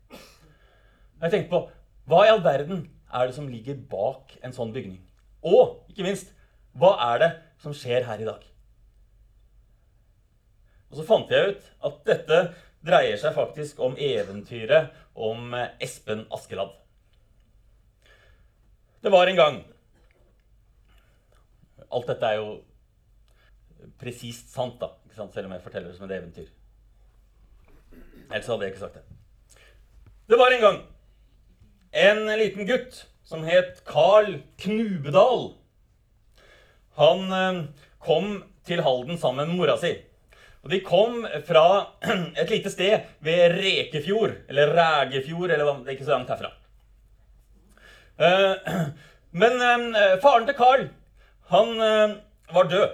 [1.21, 1.61] Jeg tenkte på
[2.09, 2.85] hva i all verden
[3.15, 4.99] er det som ligger bak en sånn bygning?
[5.45, 6.33] Og ikke minst,
[6.75, 7.31] hva er det
[7.63, 8.43] som skjer her i dag?
[10.91, 12.39] Og så fant jeg ut at dette
[12.85, 16.75] dreier seg faktisk om eventyret om eh, Espen Askeladd.
[19.01, 19.57] Det var en gang
[21.93, 22.55] Alt dette er jo
[24.01, 25.31] presist sant, da, sant?
[25.31, 26.47] selv om jeg forteller det som et eventyr.
[28.25, 29.03] Ellers hadde jeg ikke sagt det.
[30.27, 30.79] Det var en gang
[31.95, 35.53] en liten gutt som het Carl Knubedal.
[36.99, 37.61] Han eh,
[38.03, 39.93] kom til Halden sammen med mora si.
[40.65, 41.65] Og De kom fra
[42.41, 46.51] et lite sted ved Rekefjord, eller Rægefjord, eller det er ikke så langt herfra.
[48.19, 48.77] Eh,
[49.41, 50.87] Men eh, faren til Carl,
[51.51, 51.75] han
[52.49, 52.93] var død.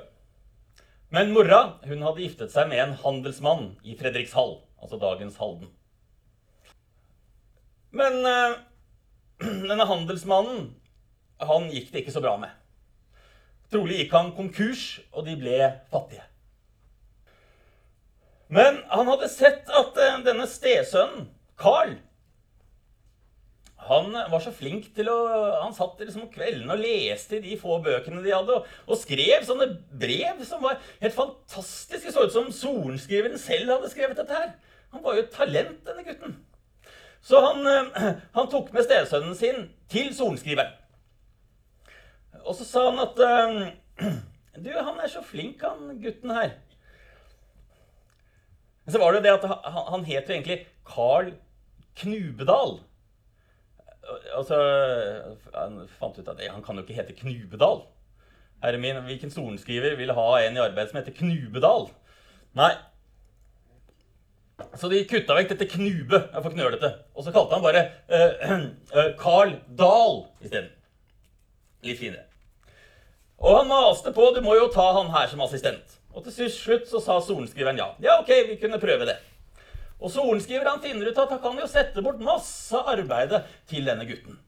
[1.14, 5.70] Men mora hun hadde giftet seg med en handelsmann i Fredrikshall, altså dagens Halden.
[7.96, 8.20] Men
[9.70, 10.70] denne handelsmannen
[11.42, 12.52] han gikk det ikke så bra med.
[13.72, 15.58] Trolig gikk han konkurs, og de ble
[15.94, 16.28] fattige.
[18.52, 21.30] Men han hadde sett at eh, denne stesønnen,
[21.62, 21.96] Carl
[23.82, 25.18] han var så flink til å
[25.64, 29.00] Han satt liksom om kveldene og leste i de få bøkene de hadde, og, og,
[29.00, 29.68] skrev sånne
[30.02, 32.14] brev som var helt fantastiske.
[32.14, 34.54] Så ut som sorenskriveren selv hadde skrevet dette her.
[34.94, 36.38] Han var jo et talent, denne gutten.
[37.22, 40.74] Så han, eh, han tok med stesønnen sin til sorenskriveren.
[42.42, 44.12] Og så sa han at eh,
[44.66, 46.58] Du, han er så flink, han gutten her.
[48.84, 51.32] Men så var det jo det at han, han het jo egentlig Carl
[52.02, 52.80] Knubedal.
[54.36, 54.58] Altså
[55.56, 57.86] Han fant ut at han kan jo ikke hete Knubedal.
[58.62, 61.88] Herre min, hvilken sorenskriver vil ha en i arbeid som heter Knubedal?
[62.60, 62.74] Nei.
[64.78, 66.20] Så de kutta vekk dette Knube.
[66.34, 66.92] Jeg får knølete.
[67.16, 68.68] Og så kalte han bare uh,
[69.24, 70.70] Carl Dahl isteden.
[71.86, 72.28] Litt finere.
[73.42, 74.30] Og han maste på.
[74.36, 75.98] Du må jo ta han her som assistent.
[76.12, 77.92] Og til slutt så sa sorenskriveren ja.
[78.04, 79.18] Ja, ok, vi kunne prøve det.
[80.02, 83.38] Og sorenskriveren finner ut at han kan jo sette bort masse arbeid
[83.70, 84.40] til denne gutten.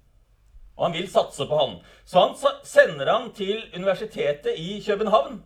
[0.73, 1.75] Og han vil satse på han.
[2.05, 5.41] Så han sender han til universitetet i København.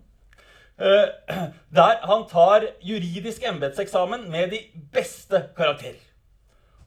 [0.78, 1.10] Eh,
[1.78, 4.60] der han tar juridisk embetseksamen med de
[4.94, 6.04] beste karakterer.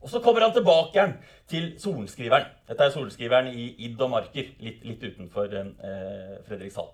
[0.00, 1.16] Og så kommer han tilbake igjen
[1.50, 2.46] til sorenskriveren.
[2.68, 6.92] Dette er sorenskriveren i Id og Marker, litt, litt utenfor eh, Fredrikshall.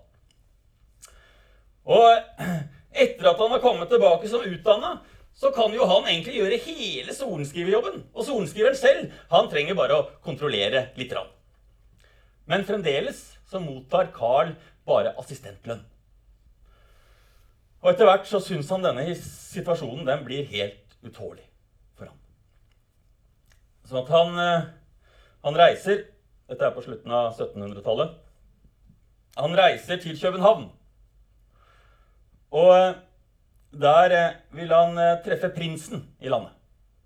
[1.87, 2.09] Og
[3.03, 4.97] etter at han har kommet tilbake som utdanna,
[5.37, 8.01] så kan jo han egentlig gjøre hele sorenskriverjobben.
[8.17, 11.13] Og sorenskriveren selv han trenger bare å kontrollere litt.
[12.49, 14.55] Men fremdeles så mottar Carl
[14.87, 15.85] bare assistentlønn.
[17.87, 21.45] Og etter hvert så syns han denne situasjonen den blir helt utålelig.
[23.87, 24.65] Sånn at han, eh,
[25.47, 26.01] han reiser
[26.47, 28.11] Dette er på slutten av 1700-tallet.
[29.39, 30.69] Han reiser til København.
[32.55, 32.99] Og eh,
[33.71, 36.55] der eh, vil han treffe prinsen i landet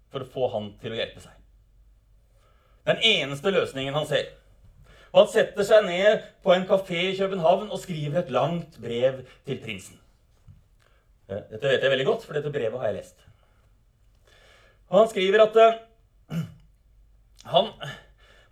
[0.10, 1.38] for å få han til å hjelpe seg.
[2.90, 4.34] Den eneste løsningen han ser.
[5.12, 9.22] Og han setter seg ned på en kafé i København og skriver et langt brev
[9.46, 10.01] til prinsen.
[11.30, 13.28] Dette vet jeg veldig godt, for dette brevet har jeg lest.
[14.91, 15.59] Og han skriver at
[17.53, 17.69] han,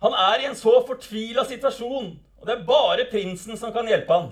[0.04, 4.16] han er i en så fortvila situasjon, og det er bare prinsen som kan hjelpe
[4.16, 4.30] han.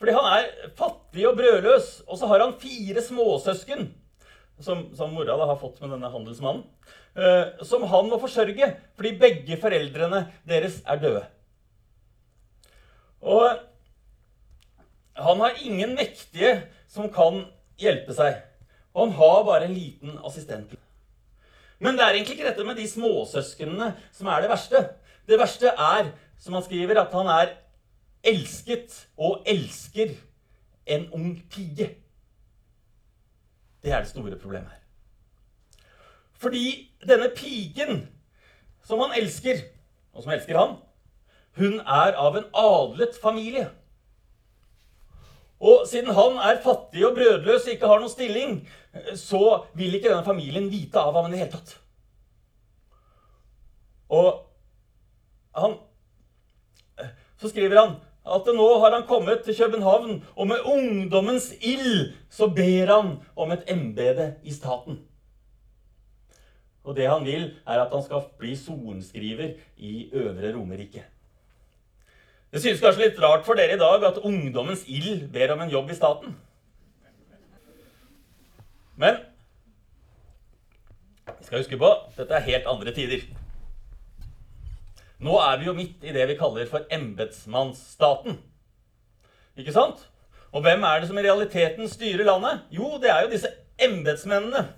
[0.00, 3.86] Fordi han er fattig og brødløs, og så har han fire småsøsken,
[4.62, 6.64] som, som mora da har fått med denne handelsmannen,
[7.18, 11.24] uh, som han må forsørge fordi begge foreldrene deres er døde.
[13.24, 13.46] Og
[15.16, 16.56] han har ingen mektige
[16.90, 17.44] som kan
[17.80, 18.40] hjelpe seg.
[18.94, 20.74] Og han har bare en liten assistent.
[21.82, 24.84] Men det er egentlig ikke dette med de småsøsknene som er det verste.
[25.28, 27.56] Det verste er, som han skriver, at han er
[28.24, 30.14] elsket og elsker
[30.86, 31.90] en ung pige.
[33.82, 34.80] Det er det store problemet her.
[36.40, 38.06] Fordi denne pigen
[38.84, 39.60] som han elsker,
[40.12, 40.76] og som elsker han,
[41.56, 43.68] hun er av en adlet familie.
[45.60, 48.56] Og siden han er fattig og brødløs og ikke har noen stilling,
[49.18, 51.76] så vil ikke denne familien vite av ham i det hele tatt.
[54.14, 54.44] Og
[55.54, 55.78] han
[57.36, 62.46] Så skriver han at nå har han kommet til København, og med ungdommens ild så
[62.48, 65.02] ber han om et embete i staten.
[66.84, 71.04] Og det han vil, er at han skal bli sorenskriver i Øvre Romerike.
[72.54, 75.72] Det synes kanskje litt rart for dere i dag at ungdommens ild ber om en
[75.72, 76.36] jobb i staten.
[78.94, 79.16] Men
[81.26, 83.24] vi skal huske på dette er helt andre tider.
[85.18, 88.38] Nå er vi jo midt i det vi kaller for embetsmannsstaten.
[89.58, 90.06] Ikke sant?
[90.54, 92.62] Og hvem er det som i realiteten styrer landet?
[92.70, 93.50] Jo, det er jo disse
[93.82, 94.68] embetsmennene.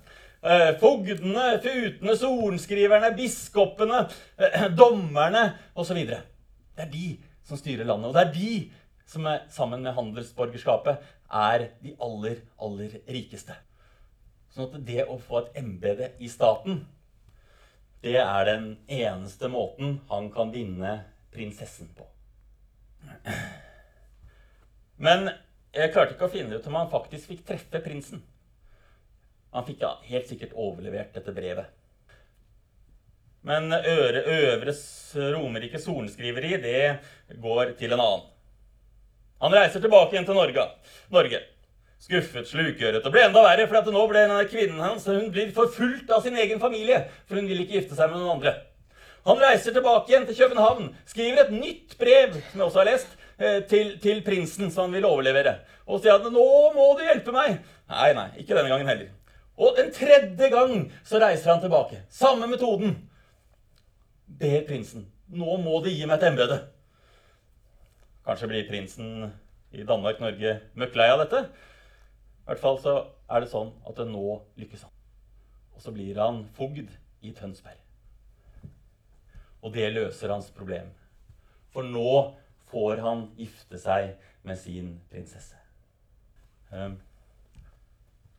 [0.41, 4.07] Eh, fogdene, futene, sorenskriverne, biskopene,
[4.41, 6.05] eh, dommerne osv.
[6.07, 6.21] Det
[6.77, 7.17] er de
[7.47, 8.09] som styrer landet.
[8.11, 8.51] Og det er de
[9.07, 13.55] som er, sammen med handelsborgerskapet er de aller, aller rikeste.
[14.51, 16.81] Sånn at det å få et embete i staten,
[18.03, 20.99] det er den eneste måten han kan vinne
[21.33, 22.07] prinsessen på.
[25.07, 25.29] Men
[25.75, 28.23] jeg klarte ikke å finne ut om han faktisk fikk treffe prinsen.
[29.53, 31.76] Han fikk ja, helt sikkert overlevert dette brevet.
[33.47, 34.73] Men Øre, Øvre
[35.33, 36.97] Romerike sorenskriveri, det
[37.41, 38.25] går til en annen.
[39.41, 40.65] Han reiser tilbake igjen til Norge.
[41.13, 41.39] Norge.
[42.01, 43.05] Skuffet, slukøret.
[43.05, 46.37] Og ble enda verre, for nå ble denne kvinnen hans hun blir forfulgt av sin
[46.37, 47.05] egen familie.
[47.29, 48.53] For hun vil ikke gifte seg med noen andre.
[49.27, 53.17] Han reiser tilbake igjen til København, skriver et nytt brev som jeg også har lest,
[53.39, 55.57] eh, til, til prinsen som han vil overlevere.
[55.87, 57.59] Og sier at 'nå må du hjelpe meg'.
[57.89, 59.09] Nei, nei, ikke denne gangen heller.
[59.57, 62.03] Og en tredje gang så reiser han tilbake.
[62.09, 62.95] Samme metoden.
[64.37, 66.59] Ber prinsen 'nå må de gi meg et embete'.
[68.25, 69.31] Kanskje blir prinsen
[69.71, 71.41] i Danmark-Norge møkk lei av dette.
[71.47, 72.93] I hvert fall så
[73.29, 74.93] er det sånn at det nå lykkes han.
[75.75, 76.89] Og så blir han fogd
[77.21, 77.79] i Tønsberg.
[79.63, 80.93] Og det løser hans problem.
[81.73, 82.35] For nå
[82.71, 84.13] får han gifte seg
[84.47, 85.59] med sin prinsesse.
[86.71, 86.99] Um,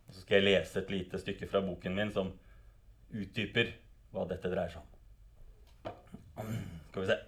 [0.09, 2.33] så skal jeg lese et lite stykke fra boken min som
[3.13, 3.75] utdyper
[4.13, 4.98] hva dette dreier seg om.
[6.91, 7.19] Skal vi se.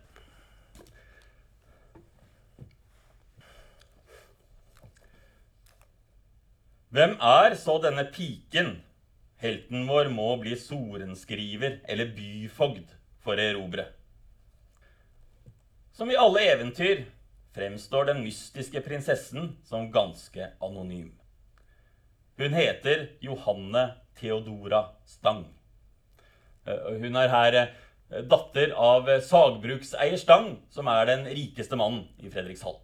[6.91, 8.73] Hvem er så denne piken
[9.39, 12.91] helten vår må bli sorenskriver eller byfogd
[13.23, 13.87] for å erobre?
[15.95, 17.05] Som i alle eventyr
[17.55, 21.13] fremstår den mystiske prinsessen som ganske anonym.
[22.41, 23.85] Hun heter Johanne
[24.19, 25.45] Theodora Stang.
[26.67, 27.73] Eh, hun er her eh,
[28.11, 32.81] datter av sagbrukseier Stang, som er den rikeste mannen i Fredrikshall.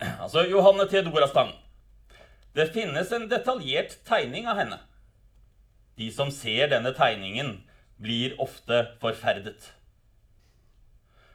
[0.22, 1.50] Altså Johanne Theodora Stang
[2.56, 4.78] det finnes en detaljert tegning av henne.
[5.98, 7.60] De som ser denne tegningen,
[8.00, 9.68] blir ofte forferdet.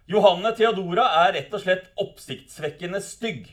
[0.10, 3.48] Johanne Theodora er rett og slett oppsiktsvekkende stygg.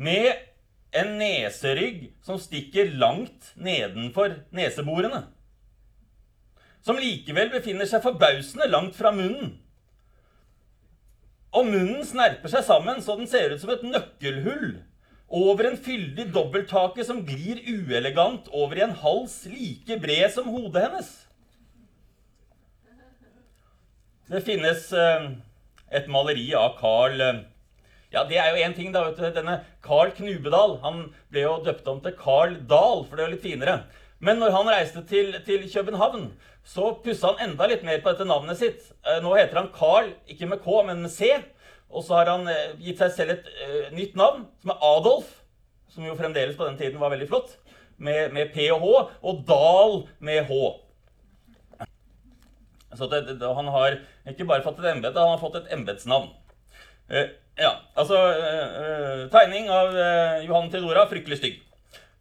[0.00, 0.30] Med
[0.96, 5.26] en neserygg som stikker langt nedenfor neseborene.
[6.84, 9.58] Som likevel befinner seg forbausende langt fra munnen.
[11.50, 14.78] Og munnen snerper seg sammen så den ser ut som et nøkkelhull
[15.30, 20.86] over en fyldig dobbelthake som glir uelegant over i en hals like bred som hodet
[20.88, 21.10] hennes.
[24.30, 25.30] Det finnes eh,
[25.90, 27.40] et maleri av Carl eh,
[28.10, 29.04] Ja, det er jo én ting, da.
[29.06, 33.26] vet du, Denne Carl Knubedal han ble jo døpt om til Carl Dahl, for det
[33.26, 33.76] er litt finere.
[34.18, 36.28] Men når han reiste til, til København,
[36.64, 38.90] så pussa han enda litt mer på dette navnet sitt.
[39.06, 41.32] Eh, nå heter han Carl, ikke med K, men med C.
[41.90, 45.32] Og så har han eh, gitt seg selv et uh, nytt navn, som er Adolf.
[45.90, 47.56] Som jo fremdeles på den tiden var veldig flott.
[47.98, 48.92] Med, med P og H.
[49.26, 50.60] Og Dal med H.
[52.98, 53.98] Så det, det, han har
[54.28, 56.30] ikke bare fått et embete, han har fått et embetsnavn.
[57.10, 57.26] Uh,
[57.58, 59.96] ja, altså uh, Tegning av
[60.46, 61.08] Johan Theodora.
[61.10, 61.60] Fryktelig stygg.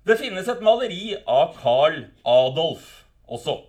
[0.10, 2.96] Det finnes et maleri av Carl Adolf
[3.30, 3.69] også.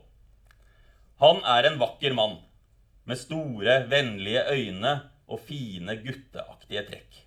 [1.21, 2.39] Han er en vakker mann
[3.09, 4.93] med store, vennlige øyne
[5.29, 7.19] og fine, gutteaktige trekk.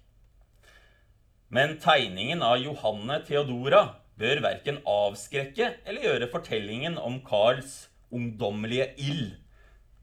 [1.54, 3.84] Men tegningen av Johanne Theodora
[4.18, 7.84] bør verken avskrekke eller gjøre fortellingen om Carls
[8.14, 9.36] ungdommelige ild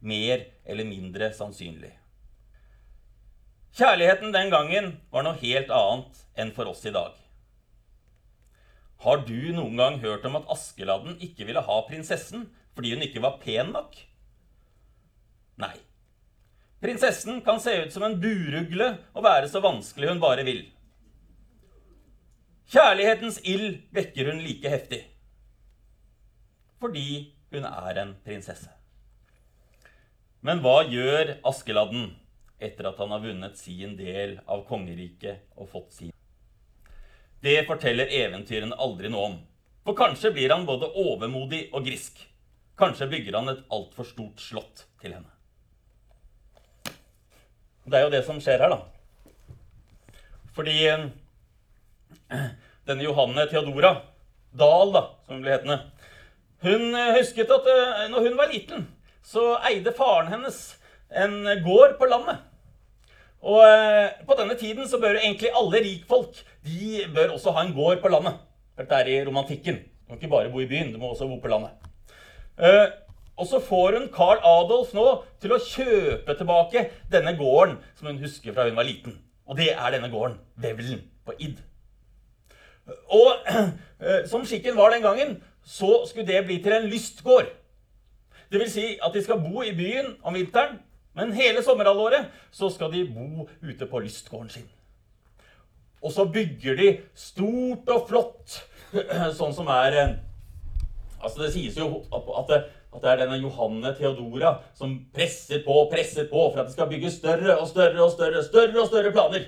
[0.00, 1.90] mer eller mindre sannsynlig.
[3.74, 7.18] Kjærligheten den gangen var noe helt annet enn for oss i dag.
[9.00, 13.22] Har du noen gang hørt om at Askeladden ikke ville ha prinsessen fordi hun ikke
[13.24, 13.96] var pen nok?
[15.60, 15.76] Nei.
[16.80, 20.62] Prinsessen kan se ut som en burugle og være så vanskelig hun bare vil.
[22.70, 25.00] Kjærlighetens ild vekker hun like heftig.
[26.80, 28.70] Fordi hun er en prinsesse.
[30.40, 32.14] Men hva gjør Askeladden
[32.60, 36.16] etter at han har vunnet sin del av kongeriket og fått sin?
[37.40, 39.36] Det forteller eventyrene aldri noe om.
[39.84, 42.20] For kanskje blir han både overmodig og grisk.
[42.80, 45.30] Kanskje bygger han et altfor stort slott til henne.
[47.90, 50.18] Det er jo det som skjer her, da.
[50.54, 52.50] Fordi eh,
[52.88, 53.94] denne Johanne Theodora
[54.52, 55.78] Dahl, da, som hun ble hetende,
[56.60, 58.84] hun eh, husket at eh, når hun var liten,
[59.24, 60.60] så eide faren hennes
[61.10, 62.44] en gård på landet.
[63.40, 67.74] Og eh, på denne tiden så bør egentlig alle rikfolk de bør også ha en
[67.74, 68.36] gård på landet.
[68.76, 69.78] Dette er i romantikken.
[69.80, 71.70] Du må ikke bare bo i byen, du må også bo på landet.
[72.60, 72.86] Eh,
[73.40, 75.06] og så får hun Carl Adolf nå
[75.40, 79.16] til å kjøpe tilbake denne gården som hun husker fra hun var liten.
[79.48, 81.62] Og det er denne gården, Vevelen på Id.
[83.08, 83.30] Og
[84.04, 87.48] eh, som skikken var den gangen, så skulle det bli til en lystgård.
[88.52, 90.80] Det vil si at de skal bo i byen om vinteren
[91.20, 94.68] men hele sommerhalvåret så skal de bo ute på lystgården sin.
[96.00, 98.60] Og så bygger de stort og flott,
[99.38, 100.18] sånn som er eh,
[101.20, 102.58] Altså, det sies jo at det,
[102.96, 106.72] at det er denne Johanne Theodora som presser på og presser på for at det
[106.72, 109.44] skal bygges større og større og større større og større planer.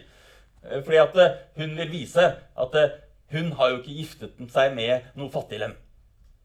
[0.69, 2.77] Eh, Fordi at eh, hun vil vise at
[3.33, 5.73] hun har jo ikke giftet seg med noe fattiglem.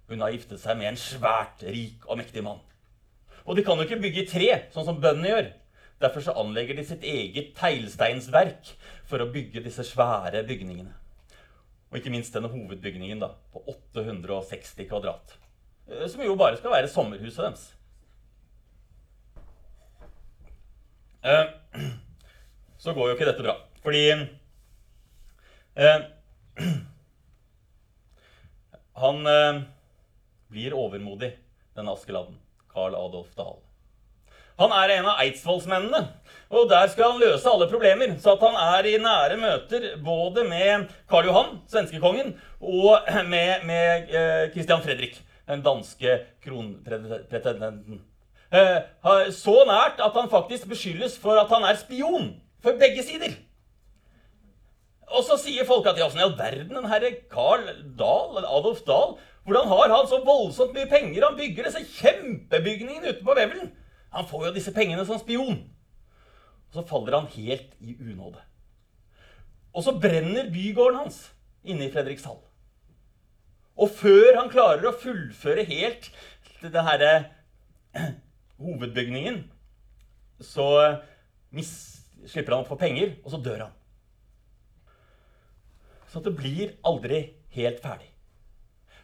[0.08, 2.64] Hun har giftet seg med en svært rik og mektig mann.
[3.48, 5.50] Og de kan jo ikke bygge i tre, sånn som bøndene gjør.
[6.04, 8.74] Derfor så anlegger de sitt eget teglsteinsverk
[9.08, 10.92] for å bygge disse svære bygningene.
[11.88, 15.38] Og ikke minst denne hovedbygningen da, på 860 kvadrat.
[15.88, 17.64] Eh, Som jo bare skal være sommerhuset deres.
[21.24, 21.46] Eh,
[22.84, 23.56] Så går jo ikke dette bra.
[23.82, 24.04] Fordi
[25.80, 26.00] eh,
[28.98, 29.24] Han
[30.50, 31.32] blir overmodig,
[31.78, 32.36] denne Askeladden.
[32.78, 33.58] Carl Adolf Dahl.
[34.58, 36.00] Han er en av eidsvollsmennene,
[36.50, 38.16] og der skal han løse alle problemer.
[38.22, 44.14] Så at han er i nære møter både med Karl Johan, svenskekongen, og med, med
[44.14, 45.20] eh, Christian Fredrik,
[45.50, 48.02] den danske kronpretendenten.
[48.54, 48.80] Eh,
[49.36, 52.32] så nært at han faktisk beskyldes for at han er spion
[52.64, 53.38] for begge sider.
[55.08, 57.70] Og så sier folk at ja, åssen i all verden den herre Carl
[58.00, 59.16] Dahl, Adolf Dahl,
[59.48, 61.24] hvordan har han så voldsomt mye penger?
[61.24, 63.70] Han bygger disse kjempebygningene ute på Vevelen.
[64.12, 65.62] Han får jo disse pengene som spion.
[66.68, 68.42] Og så faller han helt i unåde.
[69.72, 71.22] Og så brenner bygården hans
[71.64, 72.42] inne i Fredrikshall.
[73.78, 76.10] Og før han klarer å fullføre helt
[76.60, 77.14] det herre
[78.64, 79.46] hovedbygningen,
[80.44, 80.68] så
[82.28, 83.74] slipper han å få penger, og så dør han.
[86.12, 87.22] Så det blir aldri
[87.56, 88.17] helt ferdig.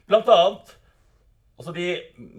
[0.10, 0.74] Blant annet
[1.54, 1.86] Altså, De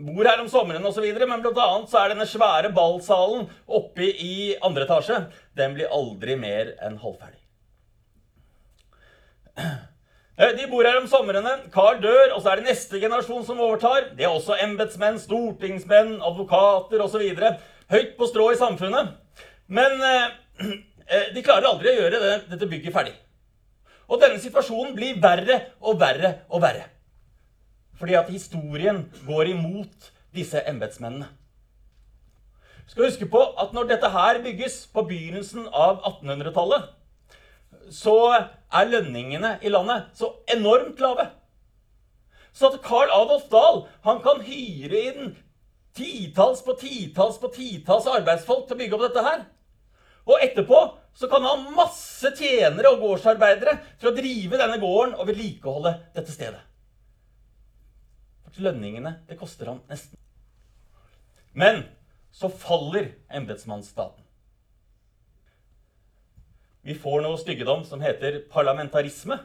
[0.05, 4.55] bor her om sommeren osv., men blant annet så er denne svære ballsalen oppe i
[4.65, 5.21] andre etasje
[5.57, 7.41] Den blir aldri mer enn halvferdig.
[10.35, 11.53] Eh, De bor her om somrene.
[11.73, 14.11] Carl dør, og så er det neste generasjon som overtar.
[14.19, 17.23] Det er også embetsmenn, stortingsmenn, advokater osv.
[17.95, 19.15] Høyt på strå i samfunnet.
[19.71, 20.25] Men eh,
[21.07, 23.15] eh, de klarer aldri å gjøre det, dette bygget ferdig.
[24.11, 26.91] Og denne situasjonen blir verre og verre og verre.
[27.99, 31.29] Fordi at historien går imot disse embetsmennene.
[32.87, 36.91] Skal huske på at når dette her bygges på begynnelsen av 1800-tallet,
[37.93, 41.29] så er lønningene i landet så enormt lave.
[42.55, 45.33] Så at Carl Adolf Dahl han kan hyre inn
[45.97, 49.43] titalls på titalls på titalls arbeidsfolk til å bygge opp dette her.
[50.25, 50.85] Og etterpå
[51.15, 55.97] så kan han ha masse tjenere og gårdsarbeidere til å drive denne gården og vedlikeholde
[56.17, 56.63] dette stedet.
[58.63, 60.19] Lønningene, det koster han nesten.
[61.55, 61.85] Men
[62.35, 64.23] så faller embetsmannsstaten.
[66.85, 69.39] Vi får noe styggedom som heter parlamentarisme.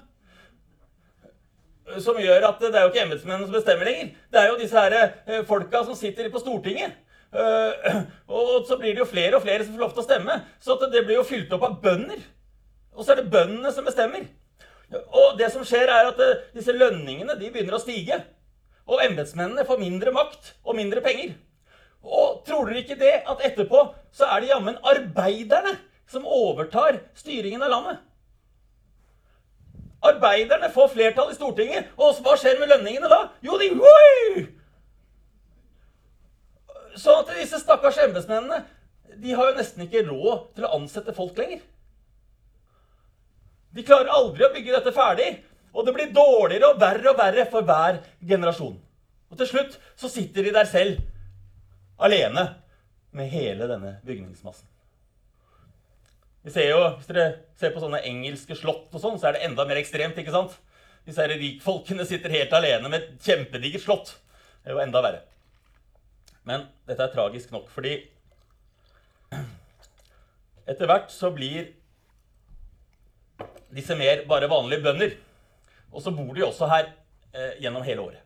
[2.03, 4.09] Som gjør at det er jo ikke embetsmennene som bestemmer lenger.
[4.29, 6.97] Det er jo disse her eh, folka som sitter på Stortinget.
[7.31, 10.35] Eh, Og så blir det jo flere og flere som får lov til å stemme.
[10.61, 12.19] Så det blir jo fylt opp av bønder.
[12.93, 14.27] Og så er det bøndene som bestemmer.
[14.91, 18.19] Og det som skjer, er at eh, disse lønningene de begynner å stige.
[18.89, 21.35] Og embetsmennene får mindre makt og mindre penger.
[22.03, 23.83] Og tror dere ikke det at etterpå
[24.15, 25.75] så er det jammen arbeiderne
[26.09, 27.99] som overtar styringen av landet?
[30.09, 33.19] Arbeiderne får flertall i Stortinget, og hva skjer med lønningene da?
[33.43, 34.45] Jo, de Oi!
[36.99, 38.63] Sånn at disse stakkars embetsmennene
[39.19, 41.59] de har jo nesten ikke råd til å ansette folk lenger.
[43.75, 45.29] De klarer aldri å bygge dette ferdig,
[45.73, 48.77] og det blir dårligere og verre og verre for hver generasjon.
[49.29, 51.01] Og til slutt så sitter de der selv,
[51.99, 52.47] alene,
[53.11, 54.67] med hele denne bygningsmassen.
[56.43, 57.25] Vi ser jo, Hvis dere
[57.59, 60.17] ser på sånne engelske slott, og sånn, så er det enda mer ekstremt.
[60.17, 60.55] ikke sant?
[61.05, 64.13] Disse rikfolkene sitter helt alene med et kjempedigert slott.
[64.61, 65.23] Det er jo enda verre.
[66.47, 67.97] Men dette er tragisk nok, fordi
[70.69, 71.71] etter hvert så blir
[73.73, 75.15] disse mer bare vanlige bønder.
[75.91, 76.91] Og så bor de også her
[77.33, 78.21] eh, gjennom hele året.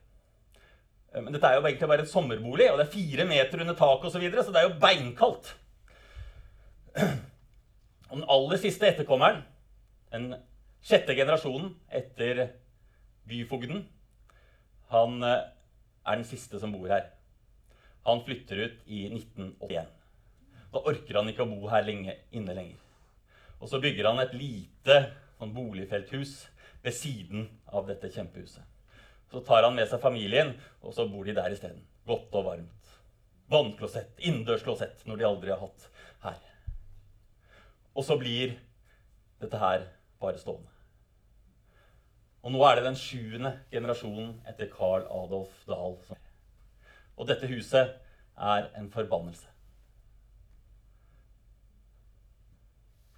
[1.13, 3.77] Eh, Men dette er jo egentlig bare et sommerbolig, og det er fire meter under
[3.77, 5.55] taket osv., så, videre, så det er jo beinkaldt.
[8.13, 9.39] Og den aller siste etterkommeren,
[10.13, 10.35] den
[10.85, 12.43] sjette generasjonen etter
[13.25, 13.87] byfogden,
[14.93, 15.49] han eh,
[16.05, 17.07] er den siste som bor her.
[18.05, 19.89] Han flytter ut i 1981.
[20.73, 22.79] Da orker han ikke å bo her lenge, inne lenger.
[23.61, 24.97] Og så bygger han et lite
[25.39, 26.33] sånn boligfelthus
[26.83, 28.63] ved siden av dette kjempehuset.
[29.31, 30.53] Så tar han med seg familien,
[30.83, 31.81] og så bor de der isteden.
[32.05, 32.91] Godt og varmt.
[33.51, 35.87] Vannklosett, innendørsklosett, når de aldri har hatt
[36.25, 36.41] her.
[37.93, 38.55] Og så blir
[39.41, 39.87] dette her
[40.21, 40.69] bare stående.
[42.43, 45.97] Og nå er det den sjuende generasjonen etter Carl Adolf Dahl.
[47.15, 47.93] og dette huset
[48.35, 49.47] er en forbannelse.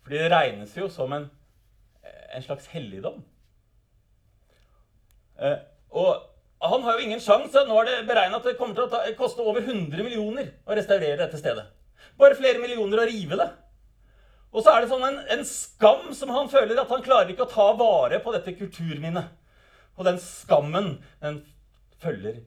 [0.04, 1.30] Fordi det regnes jo som en
[2.36, 3.24] en slags helligdom.
[5.40, 5.58] Eh,
[5.96, 7.66] og han har jo ingen sjanse.
[7.68, 10.78] Nå er det beregna at det kommer til å ta, koste over 100 millioner å
[10.78, 11.68] restaurere dette stedet.
[12.20, 13.50] Bare flere millioner å rive det.
[14.56, 17.44] Og så er det sånn en, en, skam som han føler at han klarer ikke
[17.44, 19.34] å ta vare på dette kulturminnet.
[20.00, 21.42] Og den skammen, den
[22.00, 22.40] følger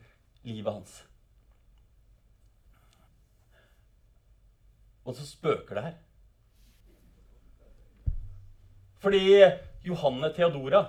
[0.49, 1.03] livet hans.
[5.09, 5.97] Og så spøker det her.
[9.05, 9.23] Fordi
[9.85, 10.83] Johanne Theodora,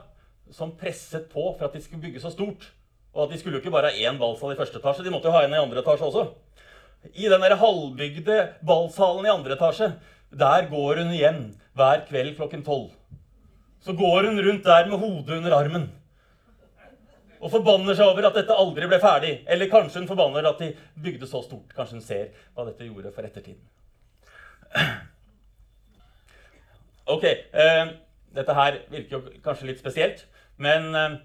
[0.55, 2.71] som presset på for at de skulle bygge så stort
[3.13, 5.27] Og at de skulle jo ikke bare ha én ballsal i første etasje, de måtte
[5.27, 6.27] jo ha en i andre etasje også.
[7.15, 8.35] I den der halvbygde
[8.65, 9.93] ballsalen i andre etasje
[10.29, 11.39] der går hun igjen
[11.73, 12.91] hver kveld klokken tolv.
[13.81, 15.87] Så går hun rundt der med hodet under armen
[17.39, 19.33] og forbanner seg over at dette aldri ble ferdig.
[19.47, 21.71] Eller kanskje hun forbanner at de bygde så stort.
[21.75, 23.63] Kanskje hun ser hva dette gjorde for ettertiden.
[27.09, 27.93] Ok, eh,
[28.35, 30.27] dette her virker jo kanskje litt spesielt,
[30.61, 31.17] men eh,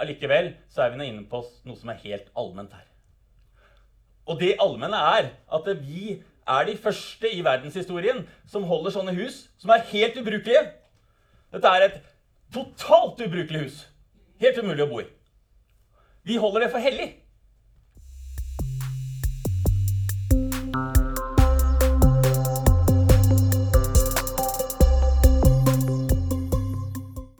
[0.00, 2.86] allikevel så er vi nå inne på noe som er helt allment her.
[4.28, 6.18] Og det allmenne er at vi
[6.48, 10.64] er de første i verdenshistorien som holder sånne hus som er helt ubrukelige.
[11.52, 12.02] Dette er et
[12.52, 13.78] totalt ubrukelig hus.
[14.40, 15.08] Helt umulig å bo i.
[16.28, 17.08] Vi holder det for hellig.